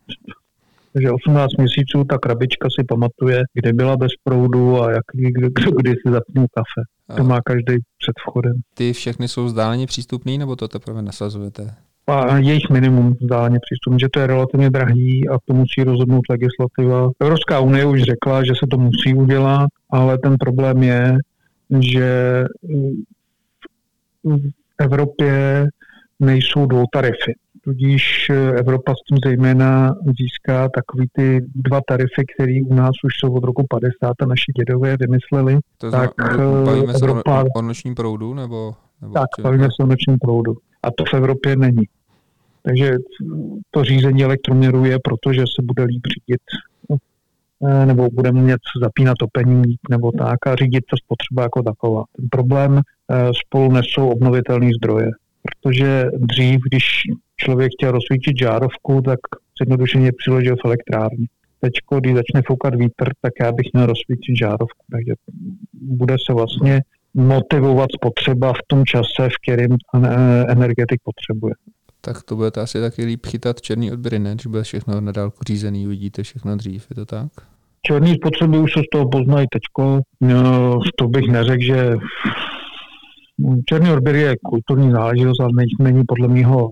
Takže 0.93 1.11
18 1.11 1.57
měsíců 1.57 2.03
ta 2.03 2.17
krabička 2.17 2.67
si 2.79 2.83
pamatuje, 2.83 3.43
kde 3.53 3.73
byla 3.73 3.97
bez 3.97 4.11
proudu 4.23 4.81
a 4.81 4.91
jak, 4.91 5.03
kdy, 5.13 5.31
kdy, 5.31 5.49
kdy 5.77 5.89
si 5.89 6.11
zapnul 6.11 6.45
kafe. 6.53 7.17
To 7.17 7.23
má 7.23 7.41
každý 7.41 7.73
před 7.73 8.13
vchodem. 8.27 8.53
Ty 8.73 8.93
všechny 8.93 9.27
jsou 9.27 9.45
vzdáleně 9.45 9.87
přístupný, 9.87 10.37
nebo 10.37 10.55
to 10.55 10.67
teprve 10.67 11.01
nasazujete? 11.01 11.75
A 12.07 12.37
jejich 12.37 12.69
minimum 12.69 13.15
vzdáleně 13.21 13.59
přístup, 13.61 13.99
že 13.99 14.09
to 14.09 14.19
je 14.19 14.27
relativně 14.27 14.69
drahý 14.69 15.29
a 15.29 15.37
to 15.45 15.53
musí 15.53 15.83
rozhodnout 15.83 16.21
legislativa. 16.29 17.09
Evropská 17.19 17.59
unie 17.59 17.85
už 17.85 18.03
řekla, 18.03 18.43
že 18.43 18.53
se 18.59 18.67
to 18.69 18.77
musí 18.77 19.15
udělat, 19.15 19.67
ale 19.89 20.17
ten 20.17 20.35
problém 20.39 20.83
je, 20.83 21.17
že 21.79 22.43
v 24.23 24.51
Evropě 24.77 25.65
nejsou 26.19 26.65
dvou 26.65 26.85
tarify. 26.91 27.33
Tudíž 27.61 28.31
Evropa 28.55 28.93
s 28.93 29.07
tím 29.07 29.17
zejména 29.25 29.95
získá 30.19 30.69
takový 30.69 31.07
ty 31.13 31.45
dva 31.55 31.79
tarify, 31.87 32.23
které 32.35 32.53
u 32.65 32.73
nás 32.73 32.91
už 33.03 33.13
jsou 33.19 33.33
od 33.33 33.43
roku 33.43 33.65
50 33.69 33.91
a 34.21 34.25
naši 34.25 34.51
dědové 34.59 34.97
vymysleli. 34.99 35.57
To 35.77 35.91
tak 35.91 36.11
bavíme 36.65 36.93
Evropa... 36.93 37.43
o, 37.43 37.45
o 37.55 37.61
nočním 37.61 37.95
proudu? 37.95 38.33
Nebo, 38.33 38.73
nebo 39.01 39.13
tak, 39.13 39.27
bavíme 39.41 39.67
se 39.75 39.83
o 39.83 39.85
nočním 39.85 40.17
proudu. 40.17 40.57
A 40.83 40.91
to 40.91 41.05
v 41.05 41.13
Evropě 41.13 41.55
není. 41.55 41.83
Takže 42.63 42.93
to 43.71 43.83
řízení 43.83 44.23
elektroměru 44.23 44.85
je 44.85 44.97
proto, 45.03 45.33
že 45.33 45.41
se 45.41 45.61
bude 45.63 45.83
líp 45.83 46.01
řídit 46.13 46.41
eh, 47.67 47.85
nebo 47.85 48.09
budeme 48.09 48.41
mít 48.41 48.55
zapínat 48.81 49.17
topení 49.17 49.63
nebo 49.89 50.11
tak 50.11 50.47
a 50.47 50.55
řídit 50.55 50.83
to 50.89 50.97
spotřeba 50.97 51.43
jako 51.43 51.63
taková. 51.63 52.03
Ten 52.17 52.25
problém 52.31 52.81
eh, 52.81 53.29
spolu 53.45 53.71
nesou 53.71 54.09
obnovitelné 54.09 54.69
zdroje, 54.77 55.09
protože 55.41 56.05
dřív, 56.19 56.59
když 56.69 56.85
člověk 57.37 57.71
chtěl 57.77 57.91
rozsvítit 57.91 58.39
žárovku, 58.39 59.01
tak 59.01 59.19
zjednodušeně 59.57 60.11
přiložil 60.17 60.55
v 60.55 60.65
elektrárně. 60.65 61.27
Teď, 61.59 61.73
když 61.99 62.15
začne 62.15 62.41
foukat 62.47 62.75
vítr, 62.75 63.11
tak 63.21 63.33
já 63.41 63.51
bych 63.51 63.67
měl 63.73 63.85
rozsvítit 63.85 64.37
žárovku. 64.37 64.83
Takže 64.91 65.13
bude 65.73 66.15
se 66.25 66.33
vlastně 66.33 66.81
motivovat 67.15 67.89
spotřeba 67.95 68.53
v 68.53 68.59
tom 68.67 68.85
čase, 68.85 69.29
v 69.29 69.37
kterém 69.43 69.77
energetik 70.47 71.01
potřebuje. 71.03 71.53
Tak 72.01 72.23
to 72.23 72.35
budete 72.35 72.61
asi 72.61 72.81
taky 72.81 73.05
líp 73.05 73.25
chytat 73.25 73.61
černý 73.61 73.91
odběry, 73.91 74.19
ne? 74.19 74.33
Když 74.33 74.47
bude 74.47 74.63
všechno 74.63 75.01
na 75.01 75.11
dálku 75.11 75.37
řízený, 75.47 75.85
uvidíte 75.85 76.23
všechno 76.23 76.55
dřív, 76.55 76.87
je 76.89 76.95
to 76.95 77.05
tak? 77.05 77.27
Černý 77.87 78.15
spotřeby 78.15 78.57
už 78.57 78.73
se 78.73 78.79
z 78.79 78.89
toho 78.91 79.09
poznají 79.09 79.47
teďko. 79.51 79.99
No, 80.21 80.79
to 80.97 81.07
bych 81.07 81.27
neřekl, 81.27 81.63
že 81.63 81.95
černý 83.69 83.91
odběr 83.91 84.15
je 84.15 84.35
kulturní 84.43 84.91
záležitost, 84.91 85.39
ale 85.39 85.49
není 85.79 86.03
podle 86.07 86.27
mého 86.27 86.69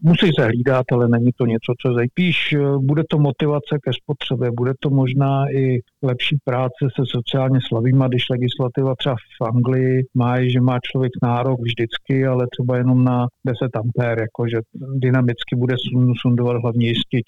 musí 0.00 0.30
se 0.38 0.44
hlídat, 0.44 0.84
ale 0.92 1.08
není 1.08 1.30
to 1.36 1.46
něco, 1.46 1.72
co 1.80 1.94
zajpíš. 1.94 2.54
Bude 2.78 3.02
to 3.10 3.18
motivace 3.18 3.78
ke 3.82 3.90
spotřebě, 3.92 4.50
bude 4.50 4.72
to 4.80 4.90
možná 4.90 5.50
i 5.50 5.80
lepší 6.02 6.36
práce 6.44 6.82
se 6.96 7.02
sociálně 7.06 7.58
slavýma, 7.68 8.08
když 8.08 8.28
legislativa 8.30 8.94
třeba 8.98 9.14
v 9.14 9.44
Anglii 9.44 10.04
má, 10.14 10.42
že 10.42 10.60
má 10.60 10.78
člověk 10.90 11.12
nárok 11.22 11.60
vždycky, 11.60 12.26
ale 12.26 12.46
třeba 12.50 12.76
jenom 12.76 13.04
na 13.04 13.26
10 13.46 13.56
ampér, 13.76 14.18
jakože 14.20 14.56
dynamicky 14.96 15.56
bude 15.56 15.74
sundovat 16.20 16.56
hlavně 16.62 16.86
jistič 16.88 17.26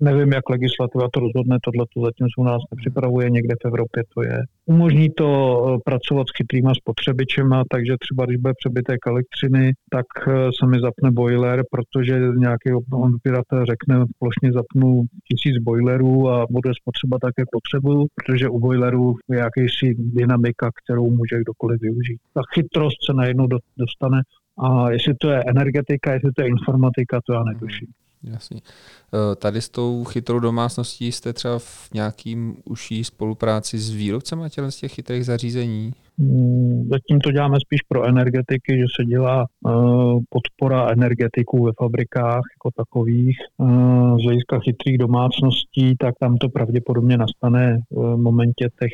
Nevím, 0.00 0.32
jak 0.32 0.50
legislativa 0.50 1.08
to 1.12 1.20
rozhodne, 1.20 1.56
tohle 1.64 1.84
to 1.94 2.00
zatím 2.00 2.26
se 2.26 2.36
u 2.38 2.44
nás 2.44 2.62
nepřipravuje, 2.70 3.30
někde 3.30 3.54
v 3.62 3.66
Evropě 3.66 4.02
to 4.14 4.22
je. 4.22 4.38
Umožní 4.66 5.10
to 5.10 5.28
eh, 5.28 5.78
pracovat 5.84 6.26
s 6.28 6.36
chytrýma 6.36 6.72
spotřebičema, 6.74 7.62
takže 7.70 7.94
třeba 8.00 8.26
když 8.26 8.36
bude 8.36 8.54
přebytek 8.60 8.98
elektřiny, 9.06 9.72
tak 9.90 10.06
eh, 10.28 10.32
se 10.58 10.66
mi 10.66 10.80
zapne 10.80 11.10
boiler, 11.10 11.62
protože 11.70 12.14
nějaký 12.46 12.68
odběratel 12.92 13.64
řekne, 13.72 14.04
plošně 14.18 14.52
zapnu 14.52 15.02
tisíc 15.28 15.56
boilerů 15.62 16.30
a 16.30 16.46
bude 16.50 16.70
spotřeba 16.80 17.18
také 17.26 17.42
potřebu, 17.52 18.06
protože 18.16 18.48
u 18.48 18.58
boilerů 18.58 19.14
je 19.30 19.38
jakýsi 19.38 19.94
dynamika, 19.98 20.70
kterou 20.80 21.10
může 21.10 21.36
kdokoliv 21.40 21.80
využít. 21.80 22.18
Ta 22.34 22.40
chytrost 22.54 22.96
se 23.06 23.12
najednou 23.12 23.46
dostane 23.76 24.20
a 24.58 24.90
jestli 24.90 25.14
to 25.14 25.30
je 25.30 25.42
energetika, 25.46 26.12
jestli 26.12 26.32
to 26.32 26.42
je 26.42 26.48
informatika, 26.48 27.20
to 27.26 27.32
já 27.32 27.42
netuším. 27.42 27.88
Jasně. 28.32 28.60
Eh, 29.14 29.36
tady 29.36 29.60
s 29.60 29.68
tou 29.68 30.04
chytrou 30.04 30.38
domácností 30.38 31.12
jste 31.12 31.32
třeba 31.32 31.58
v 31.58 31.88
nějakým 31.94 32.56
užší 32.64 33.04
spolupráci 33.04 33.78
s 33.78 33.90
výrobcemi 33.90 34.42
těchto 34.50 34.70
z 34.70 34.76
těch 34.76 34.92
chytrých 34.92 35.24
zařízení? 35.24 35.92
Hmm, 36.18 36.88
zatím 36.90 37.20
to 37.20 37.32
děláme 37.32 37.58
spíš 37.60 37.82
pro 37.88 38.08
energetiky, 38.08 38.78
že 38.78 38.84
se 38.96 39.04
dělá 39.04 39.46
uh, 39.60 40.20
podpora 40.28 40.90
energetiků 40.90 41.64
ve 41.64 41.72
fabrikách 41.78 42.42
jako 42.56 42.70
takových. 42.76 43.36
Uh, 43.58 44.18
z 44.18 44.24
hlediska 44.24 44.58
chytrých 44.58 44.98
domácností, 44.98 45.96
tak 45.96 46.14
tam 46.20 46.36
to 46.36 46.48
pravděpodobně 46.48 47.16
nastane 47.16 47.78
v 47.90 48.16
momentě 48.16 48.68
těch 48.80 48.92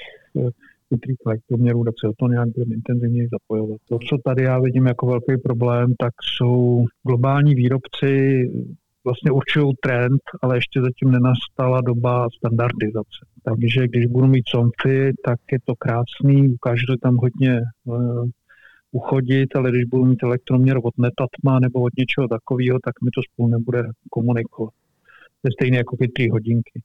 chytrých 0.93 1.17
elektroměrů, 1.27 1.85
tak 1.85 1.95
se 2.01 2.09
o 2.09 2.13
to 2.19 2.29
nějak 2.29 2.49
budeme 2.49 2.75
intenzivněji 2.75 3.29
zapojovat. 3.33 3.81
To, 3.89 3.99
co 3.99 4.19
tady 4.25 4.43
já 4.43 4.59
vidím 4.61 4.87
jako 4.87 5.07
velký 5.07 5.37
problém, 5.45 5.95
tak 5.99 6.13
jsou 6.23 6.85
globální 7.07 7.55
výrobci 7.55 8.51
vlastně 9.05 9.31
určují 9.31 9.73
trend, 9.83 10.23
ale 10.43 10.57
ještě 10.57 10.81
zatím 10.81 11.11
nenastala 11.11 11.81
doba 11.81 12.29
standardizace. 12.39 13.21
Takže 13.45 13.89
když 13.89 14.07
budu 14.07 14.27
mít 14.27 14.49
somfy, 14.49 15.13
tak 15.25 15.39
je 15.53 15.59
to 15.65 15.75
krásný, 15.79 16.49
ukáže 16.49 16.83
to 16.87 16.97
tam 16.97 17.17
hodně 17.17 17.61
uh, 17.85 18.29
uchodit, 18.93 19.57
ale 19.57 19.71
když 19.71 19.85
budu 19.85 20.05
mít 20.05 20.23
elektroměr 20.23 20.79
od 20.83 20.99
netatma 20.99 21.59
nebo 21.59 21.81
od 21.81 21.93
něčeho 21.99 22.29
takového, 22.29 22.79
tak 22.85 22.95
mi 23.05 23.11
to 23.11 23.21
spolu 23.33 23.49
nebude 23.49 23.83
komunikovat. 24.11 24.75
To 25.43 25.49
je 25.49 25.53
stejné 25.53 25.77
jako 25.77 25.97
chytrý 25.97 26.31
hodinky. 26.31 26.83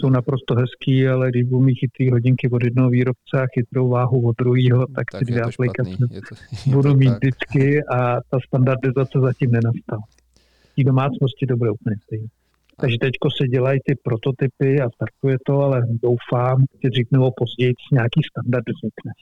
Jsou 0.00 0.10
naprosto 0.10 0.54
hezký, 0.54 1.08
ale 1.08 1.30
když 1.30 1.42
budu 1.42 1.64
mít 1.64 1.74
chytrý 1.74 2.10
hodinky 2.10 2.48
od 2.50 2.64
jednoho 2.64 2.90
výrobce 2.90 3.42
a 3.42 3.46
chytrou 3.54 3.88
váhu 3.88 4.28
od 4.28 4.36
druhého, 4.38 4.86
tak, 4.86 5.04
tak 5.12 5.18
ty 5.18 5.24
dvě 5.24 5.42
aplikace 5.42 5.96
budu 6.66 6.94
mít 6.94 7.08
tak. 7.08 7.16
vždycky 7.16 7.84
a 7.84 8.20
ta 8.30 8.38
standardizace 8.46 9.20
zatím 9.20 9.50
nenastala 9.50 10.02
té 10.76 10.84
domácnosti 10.84 11.46
to 11.46 11.56
bude 11.56 11.70
úplně 11.70 11.96
stejné. 12.02 12.26
Takže 12.80 12.96
teď 13.00 13.12
se 13.36 13.48
dělají 13.48 13.80
ty 13.86 13.94
prototypy 14.04 14.80
a 14.80 14.90
startuje 14.90 15.36
to, 15.46 15.60
ale 15.60 15.82
doufám, 16.02 16.64
že 16.82 16.90
dřív 16.90 17.06
nebo 17.10 17.30
později 17.36 17.74
nějaký 17.92 18.20
standard 18.30 18.64
vznikne. 18.68 19.12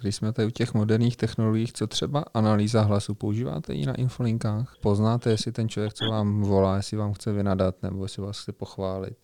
Když 0.00 0.16
jsme 0.16 0.32
tady 0.32 0.48
u 0.48 0.50
těch 0.50 0.74
moderních 0.74 1.16
technologií, 1.16 1.66
co 1.66 1.86
třeba 1.86 2.24
analýza 2.34 2.82
hlasu, 2.82 3.14
používáte 3.14 3.74
ji 3.74 3.86
na 3.86 3.94
infolinkách? 3.94 4.76
Poznáte, 4.82 5.30
jestli 5.30 5.52
ten 5.52 5.68
člověk, 5.68 5.92
co 5.92 6.04
vám 6.10 6.42
volá, 6.42 6.76
jestli 6.76 6.96
vám 6.96 7.12
chce 7.12 7.32
vynadat 7.32 7.74
nebo 7.82 8.04
jestli 8.04 8.22
vás 8.22 8.42
chce 8.42 8.52
pochválit? 8.52 9.14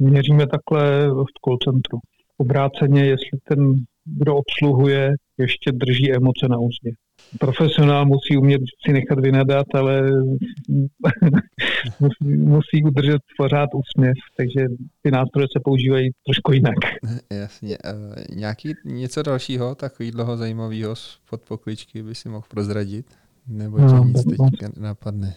Měříme 0.00 0.46
takhle 0.46 1.08
v 1.08 1.32
call 1.44 1.58
centru. 1.64 1.98
Obráceně, 2.38 3.04
jestli 3.04 3.38
ten, 3.44 3.74
kdo 4.04 4.36
obsluhuje, 4.36 5.14
ještě 5.38 5.72
drží 5.72 6.12
emoce 6.12 6.48
na 6.48 6.58
úzdě 6.58 6.90
profesionál 7.38 8.06
musí 8.06 8.36
umět 8.36 8.60
si 8.86 8.92
nechat 8.92 9.20
vynadat, 9.20 9.66
ale 9.74 10.02
musí, 12.00 12.24
musí 12.24 12.84
udržet 12.84 13.20
pořád 13.38 13.68
úsměv, 13.74 14.14
takže 14.36 14.66
ty 15.02 15.10
nástroje 15.10 15.46
se 15.56 15.60
používají 15.64 16.10
trošku 16.26 16.52
jinak. 16.52 16.74
Jasně. 17.32 17.76
Nějaký 18.34 18.74
něco 18.84 19.22
dalšího, 19.22 19.74
takový 19.74 20.10
dlouho 20.10 20.36
zajímavého 20.36 20.94
pod 21.30 21.40
pokličky 21.40 22.02
by 22.02 22.14
si 22.14 22.28
mohl 22.28 22.46
prozradit? 22.50 23.06
Nebo 23.48 23.78
tě 23.78 23.84
no, 23.84 24.04
nic 24.04 24.24
teď 24.24 24.38
napadne? 24.76 25.34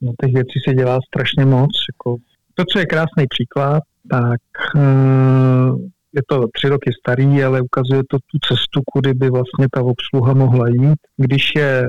No 0.00 0.12
těch 0.24 0.34
věcí 0.34 0.58
se 0.68 0.74
dělá 0.74 0.98
strašně 1.06 1.44
moc. 1.44 1.70
Jako, 1.92 2.16
to, 2.54 2.64
co 2.72 2.78
je 2.78 2.86
krásný 2.86 3.24
příklad, 3.28 3.82
tak 4.10 4.40
uh, 4.74 5.80
je 6.14 6.22
to 6.28 6.44
tři 6.52 6.68
roky 6.68 6.90
starý, 7.00 7.44
ale 7.44 7.60
ukazuje 7.60 8.02
to 8.10 8.16
tu 8.18 8.38
cestu, 8.48 8.80
kudy 8.92 9.14
by 9.14 9.30
vlastně 9.30 9.66
ta 9.72 9.82
obsluha 9.82 10.34
mohla 10.34 10.68
jít. 10.68 10.98
Když, 11.16 11.52
je, 11.56 11.86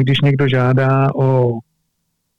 když 0.00 0.20
někdo 0.20 0.48
žádá 0.48 1.14
o 1.14 1.50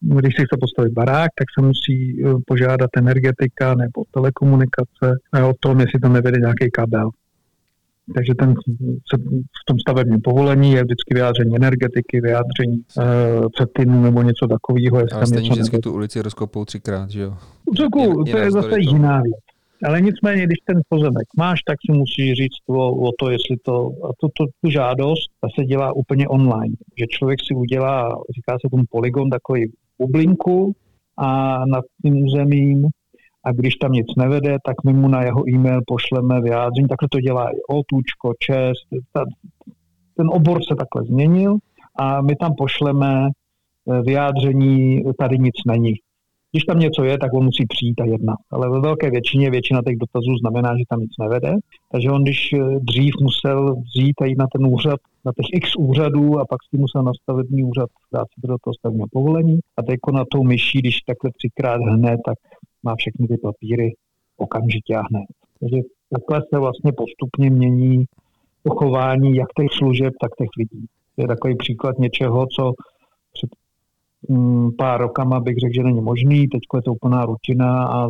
když 0.01 0.35
si 0.35 0.45
chce 0.45 0.57
postavit 0.59 0.93
barák, 0.93 1.29
tak 1.39 1.47
se 1.53 1.65
musí 1.65 2.23
eh, 2.25 2.33
požádat 2.47 2.89
energetika 2.97 3.75
nebo 3.75 4.03
telekomunikace 4.11 5.07
o 5.49 5.53
tom, 5.59 5.79
jestli 5.79 5.99
tam 5.99 6.13
nevede 6.13 6.39
nějaký 6.39 6.71
kabel. 6.71 7.09
Takže 8.15 8.33
ten, 8.35 8.53
v 9.61 9.65
tom 9.67 9.79
stavebním 9.79 10.21
povolení 10.21 10.71
je 10.71 10.83
vždycky 10.83 11.13
vyjádření 11.13 11.55
energetiky, 11.55 12.21
vyjádření 12.21 12.83
uh, 12.97 13.03
CETINu 13.57 14.01
nebo 14.01 14.21
něco 14.21 14.47
takového. 14.47 14.97
Ale 15.13 15.27
stejně 15.27 15.49
vždycky 15.49 15.79
tu 15.79 15.93
ulici 15.93 16.21
rozkopou 16.21 16.65
třikrát, 16.65 17.09
že 17.09 17.21
jo? 17.21 17.37
Řeku, 17.77 18.23
to 18.23 18.37
je 18.37 18.51
zase 18.51 18.79
jiná 18.79 19.21
věc. 19.21 19.50
Ale 19.85 20.01
nicméně, 20.01 20.45
když 20.45 20.57
ten 20.65 20.81
pozemek 20.89 21.27
máš, 21.37 21.59
tak 21.67 21.77
si 21.85 21.97
musíš 21.97 22.33
říct 22.33 22.63
o, 22.67 23.07
o 23.07 23.11
to, 23.19 23.29
jestli 23.29 23.57
to, 23.65 23.87
a 24.03 24.07
to, 24.19 24.27
to, 24.37 24.45
tu 24.61 24.69
žádost 24.69 25.29
ta 25.41 25.47
se 25.59 25.65
dělá 25.65 25.93
úplně 25.95 26.27
online. 26.27 26.75
Že 26.99 27.05
člověk 27.07 27.39
si 27.47 27.55
udělá, 27.55 28.09
říká 28.35 28.57
se 28.61 28.69
tomu 28.71 28.83
polygon, 28.89 29.29
takový 29.29 29.71
bublinku 29.99 30.73
a 31.17 31.59
nad 31.65 31.83
tím 32.01 32.23
územím 32.23 32.87
a 33.43 33.51
když 33.51 33.75
tam 33.75 33.91
nic 33.91 34.07
nevede, 34.17 34.57
tak 34.65 34.75
my 34.85 34.93
mu 34.93 35.07
na 35.07 35.23
jeho 35.23 35.49
e-mail 35.49 35.81
pošleme 35.87 36.41
vyjádření. 36.41 36.87
Takhle 36.87 37.07
to 37.11 37.19
dělá 37.19 37.49
i 37.49 37.59
Otučko, 37.69 38.33
Čest. 38.39 38.87
ten 40.17 40.27
obor 40.29 40.63
se 40.63 40.75
takhle 40.75 41.03
změnil 41.07 41.57
a 41.95 42.21
my 42.21 42.35
tam 42.35 42.53
pošleme 42.57 43.27
eh, 43.27 44.01
vyjádření, 44.01 45.03
tady 45.19 45.37
nic 45.37 45.55
není. 45.67 45.93
Když 46.51 46.63
tam 46.63 46.79
něco 46.79 47.03
je, 47.03 47.17
tak 47.17 47.33
on 47.33 47.45
musí 47.45 47.65
přijít 47.65 48.01
a 48.01 48.05
jednat. 48.05 48.37
Ale 48.51 48.69
ve 48.69 48.79
velké 48.79 49.09
většině 49.09 49.49
většina 49.49 49.81
těch 49.87 49.97
dotazů 49.97 50.37
znamená, 50.41 50.77
že 50.77 50.83
tam 50.89 50.99
nic 50.99 51.11
nevede. 51.19 51.53
Takže 51.91 52.11
on, 52.11 52.23
když 52.23 52.53
eh, 52.53 52.79
dřív 52.79 53.13
musel 53.21 53.75
vzít 53.75 54.21
a 54.21 54.25
jít 54.25 54.37
na 54.37 54.47
ten 54.53 54.65
úřad, 54.65 54.99
na 55.25 55.31
těch 55.37 55.45
x 55.53 55.75
úřadů 55.75 56.39
a 56.39 56.45
pak 56.45 56.59
si 56.69 56.77
musel 56.77 57.03
na 57.03 57.11
stavební 57.21 57.63
úřad 57.63 57.89
dát 58.13 58.27
si 58.33 58.47
do 58.47 58.57
toho 58.63 58.73
stavebního 58.73 59.07
povolení. 59.11 59.59
A 59.77 59.83
teď 59.83 59.99
na 60.13 60.23
tou 60.31 60.43
myší, 60.43 60.79
když 60.79 61.01
takhle 61.01 61.31
třikrát 61.37 61.81
hne, 61.81 62.17
tak 62.25 62.37
má 62.83 62.95
všechny 62.95 63.27
ty 63.27 63.37
papíry 63.37 63.93
okamžitě 64.37 64.95
a 64.95 65.01
hned. 65.09 65.27
Takže 65.59 65.77
takhle 66.09 66.41
se 66.53 66.59
vlastně 66.59 66.91
postupně 66.91 67.49
mění 67.49 68.05
pochování 68.63 69.35
jak 69.35 69.47
těch 69.59 69.71
služeb, 69.77 70.13
tak 70.21 70.31
těch 70.37 70.49
lidí. 70.57 70.85
To 71.15 71.21
je 71.21 71.27
takový 71.27 71.55
příklad 71.55 71.99
něčeho, 71.99 72.47
co 72.55 72.73
pár 74.77 75.01
rokama 75.01 75.39
bych 75.39 75.57
řekl, 75.57 75.73
že 75.75 75.83
není 75.83 76.01
možný, 76.01 76.47
teď 76.47 76.61
je 76.75 76.81
to 76.81 76.93
úplná 76.93 77.25
rutina 77.25 77.87
a 77.87 78.09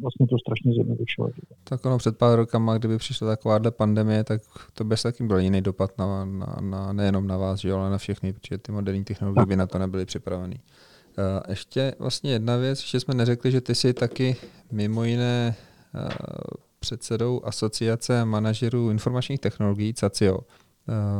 vlastně 0.00 0.26
to 0.26 0.38
strašně 0.38 0.72
zjednodušilo. 0.72 1.28
Tak 1.64 1.86
ono 1.86 1.98
před 1.98 2.18
pár 2.18 2.36
rokama, 2.36 2.78
kdyby 2.78 2.98
přišla 2.98 3.28
takováhle 3.28 3.70
pandemie, 3.70 4.24
tak 4.24 4.40
to 4.74 4.84
by 4.84 4.96
taky 5.02 5.24
byl 5.24 5.38
jiný 5.38 5.60
dopad 5.60 5.98
na, 5.98 6.24
na, 6.24 6.56
na, 6.60 6.92
nejenom 6.92 7.26
na 7.26 7.36
vás, 7.36 7.60
že, 7.60 7.72
ale 7.72 7.90
na 7.90 7.98
všechny, 7.98 8.32
protože 8.32 8.58
ty 8.58 8.72
moderní 8.72 9.04
technologie 9.04 9.46
by 9.46 9.56
na 9.56 9.66
to 9.66 9.78
nebyly 9.78 10.06
připraveny. 10.06 10.60
Uh, 11.18 11.24
ještě 11.48 11.94
vlastně 11.98 12.30
jedna 12.32 12.56
věc, 12.56 12.80
že 12.80 13.00
jsme 13.00 13.14
neřekli, 13.14 13.50
že 13.50 13.60
ty 13.60 13.74
jsi 13.74 13.94
taky 13.94 14.36
mimo 14.72 15.04
jiné 15.04 15.54
uh, 15.94 16.08
předsedou 16.78 17.40
asociace 17.44 18.24
manažerů 18.24 18.90
informačních 18.90 19.40
technologií 19.40 19.94
CACIO. 19.94 20.38
Uh, 20.38 20.44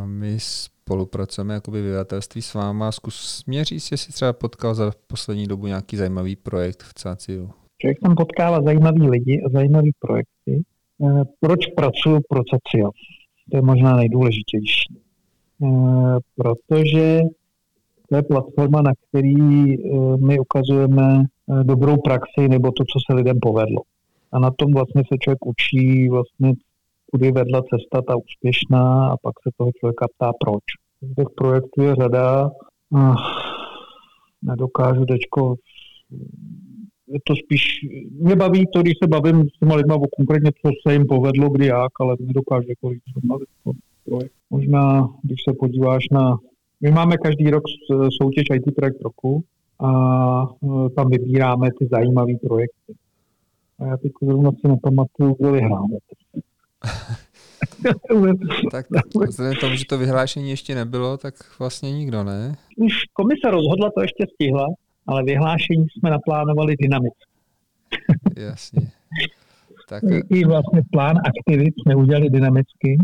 my 0.06 0.38
spolupracujeme 0.88 1.54
jakoby 1.54 1.82
vydavatelství 1.82 2.42
s 2.42 2.54
váma. 2.54 2.92
Zkus 2.92 3.44
mě 3.46 3.64
říct, 3.64 3.90
jestli 3.90 4.12
třeba 4.12 4.32
potkal 4.32 4.74
za 4.74 4.92
poslední 5.06 5.46
dobu 5.46 5.66
nějaký 5.66 5.96
zajímavý 5.96 6.36
projekt 6.36 6.82
v 6.82 6.94
CACIO. 6.94 7.48
Člověk 7.80 7.98
tam 8.00 8.14
potkává 8.14 8.62
zajímavý 8.62 9.08
lidi 9.08 9.42
a 9.46 9.48
zajímavý 9.48 9.90
projekty. 9.98 10.64
Proč 11.40 11.66
pracuji 11.66 12.20
pro 12.28 12.40
CACIO? 12.50 12.90
To 13.50 13.56
je 13.56 13.62
možná 13.62 13.96
nejdůležitější. 13.96 14.94
Protože 16.36 17.20
to 18.08 18.16
je 18.16 18.22
platforma, 18.22 18.82
na 18.82 18.92
který 19.08 19.34
eh, 19.34 20.16
my 20.16 20.38
ukazujeme 20.38 21.24
eh, 21.24 21.64
dobrou 21.64 21.96
praxi 21.96 22.48
nebo 22.48 22.72
to, 22.72 22.84
co 22.84 22.98
se 23.06 23.16
lidem 23.16 23.38
povedlo. 23.42 23.82
A 24.32 24.38
na 24.38 24.50
tom 24.50 24.72
vlastně 24.74 25.02
se 25.12 25.18
člověk 25.18 25.46
učí 25.46 26.08
vlastně, 26.08 26.52
kudy 27.12 27.32
vedla 27.32 27.62
cesta 27.62 28.02
ta 28.02 28.16
úspěšná 28.16 29.08
a 29.08 29.16
pak 29.16 29.34
se 29.42 29.50
toho 29.56 29.70
člověka 29.78 30.06
ptá 30.16 30.32
proč. 30.44 30.64
Těch 31.16 31.28
projektů 31.36 31.82
je 31.82 31.94
řada. 31.94 32.50
A 32.96 33.14
nedokážu 34.42 35.04
teďko 35.04 35.54
je 37.08 37.18
to 37.26 37.34
spíš, 37.36 37.62
mě 38.20 38.36
baví 38.36 38.64
to, 38.72 38.82
když 38.82 38.94
se 39.02 39.08
bavím 39.08 39.48
s 39.48 39.58
těma 39.60 39.74
lidma 39.74 39.94
o 39.94 40.06
konkrétně, 40.16 40.50
co 40.52 40.70
se 40.86 40.92
jim 40.92 41.06
povedlo, 41.06 41.50
kdy 41.50 41.66
jak, 41.66 41.92
ale 42.00 42.16
nedokážu 42.20 42.66
jako 42.68 42.90
říct, 42.92 43.02
Možná, 44.50 45.08
když 45.22 45.38
se 45.48 45.54
podíváš 45.60 46.04
na 46.12 46.38
my 46.80 46.90
máme 46.90 47.16
každý 47.16 47.50
rok 47.50 47.62
soutěž 48.22 48.44
IT 48.54 48.74
Projekt 48.74 49.02
roku 49.02 49.44
a 49.80 49.90
e, 50.42 50.90
tam 50.90 51.10
vybíráme 51.10 51.68
ty 51.78 51.88
zajímavé 51.90 52.32
projekty. 52.42 52.94
A 53.78 53.86
já 53.86 53.96
teď 53.96 54.12
zrovna 54.22 54.50
si 54.50 54.68
nepamatuju, 54.68 55.36
kdo 55.38 55.52
vyhrál. 55.52 55.86
tak 58.70 58.86
vzhledem 59.28 59.54
tomu, 59.60 59.76
že 59.76 59.84
to 59.84 59.98
vyhlášení 59.98 60.50
ještě 60.50 60.74
nebylo, 60.74 61.16
tak 61.16 61.34
vlastně 61.58 61.92
nikdo, 61.92 62.24
ne? 62.24 62.56
Už 62.76 62.92
komise 63.12 63.50
rozhodla, 63.50 63.90
to 63.94 64.02
ještě 64.02 64.26
stihla, 64.34 64.66
ale 65.06 65.24
vyhlášení 65.24 65.86
jsme 65.88 66.10
naplánovali 66.10 66.76
dynamicky. 66.76 67.24
Jasně. 68.36 68.90
Tak... 69.88 70.02
I, 70.30 70.44
vlastně 70.44 70.82
plán 70.92 71.16
aktivit 71.18 71.74
jsme 71.82 71.94
udělali 71.96 72.30
dynamicky, 72.30 72.98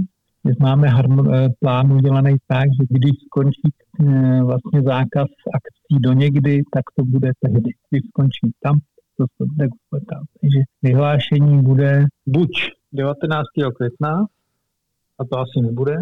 my 0.45 0.53
máme 0.61 0.89
eh, 0.89 1.49
plán 1.61 1.93
udělaný 1.93 2.37
tak, 2.47 2.65
že 2.81 2.87
když 2.89 3.13
skončí 3.27 3.69
eh, 4.01 4.43
vlastně 4.43 4.83
zákaz 4.83 5.27
akcí 5.55 6.01
do 6.01 6.13
někdy, 6.13 6.63
tak 6.73 6.83
to 6.97 7.05
bude 7.05 7.33
tehdy. 7.41 7.71
Když 7.91 8.03
skončí 8.09 8.53
tam, 8.63 8.79
to 9.17 9.25
se 9.37 9.47
bude 9.47 9.69
tam. 10.11 10.25
Takže 10.41 10.61
vyhlášení 10.83 11.63
bude 11.63 12.05
buď 12.27 12.51
19. 12.95 13.45
května, 13.77 14.27
a 15.19 15.25
to 15.25 15.39
asi 15.39 15.61
nebude, 15.63 15.97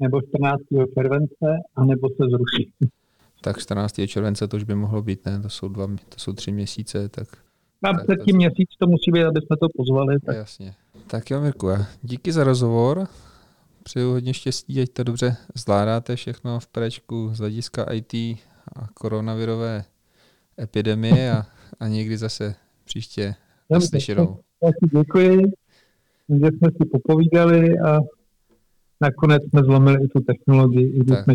nebo 0.00 0.20
14. 0.22 0.60
července, 0.94 1.46
anebo 1.76 2.08
se 2.08 2.24
zruší. 2.30 2.72
Tak 3.40 3.58
14. 3.58 4.00
července 4.06 4.48
to 4.48 4.56
už 4.56 4.64
by 4.64 4.74
mohlo 4.74 5.02
být, 5.02 5.26
ne? 5.26 5.40
To 5.40 5.48
jsou, 5.48 5.68
dva, 5.68 5.86
to 5.86 6.18
jsou 6.18 6.32
tři 6.32 6.52
měsíce, 6.52 7.08
tak... 7.08 7.28
A 7.82 7.92
před 7.92 8.24
tím 8.24 8.36
měsíc 8.36 8.68
to 8.78 8.86
musí 8.86 9.12
být, 9.12 9.24
aby 9.24 9.40
jsme 9.40 9.56
to 9.56 9.66
pozvali. 9.76 10.20
Tak. 10.20 10.36
Jasně. 10.36 10.74
Tak 11.06 11.30
jo, 11.30 11.40
Mirku, 11.40 11.68
díky 12.02 12.32
za 12.32 12.44
rozhovor 12.44 13.08
přeju 13.82 14.10
hodně 14.10 14.34
štěstí, 14.34 14.80
ať 14.80 14.88
to 14.88 15.04
dobře 15.04 15.36
zvládáte 15.54 16.16
všechno 16.16 16.60
v 16.60 16.66
prečku 16.66 17.30
z 17.32 17.38
hlediska 17.38 17.92
IT 17.92 18.14
a 18.76 18.88
koronavirové 18.94 19.84
epidemie 20.60 21.32
a, 21.32 21.46
a 21.80 21.88
někdy 21.88 22.18
zase 22.18 22.54
příště 22.84 23.34
naslyšenou. 23.70 24.38
Děkuji, 24.98 25.40
že 26.28 26.46
jsme 26.46 26.68
si 26.70 26.88
popovídali 26.92 27.78
a 27.78 27.98
nakonec 29.00 29.42
jsme 29.50 29.60
zlomili 29.60 30.04
i 30.04 30.08
tu 30.08 30.20
technologii, 30.20 30.86
i 30.88 30.98
když 30.98 31.18
jsme 31.18 31.34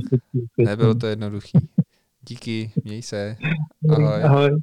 Nebylo 0.58 0.96
to 0.96 1.08
jednoduchý. 1.08 1.60
Díky, 2.28 2.72
měj 2.84 3.02
se. 3.02 3.36
Ahoj. 3.90 4.24
Ahoj. 4.24 4.62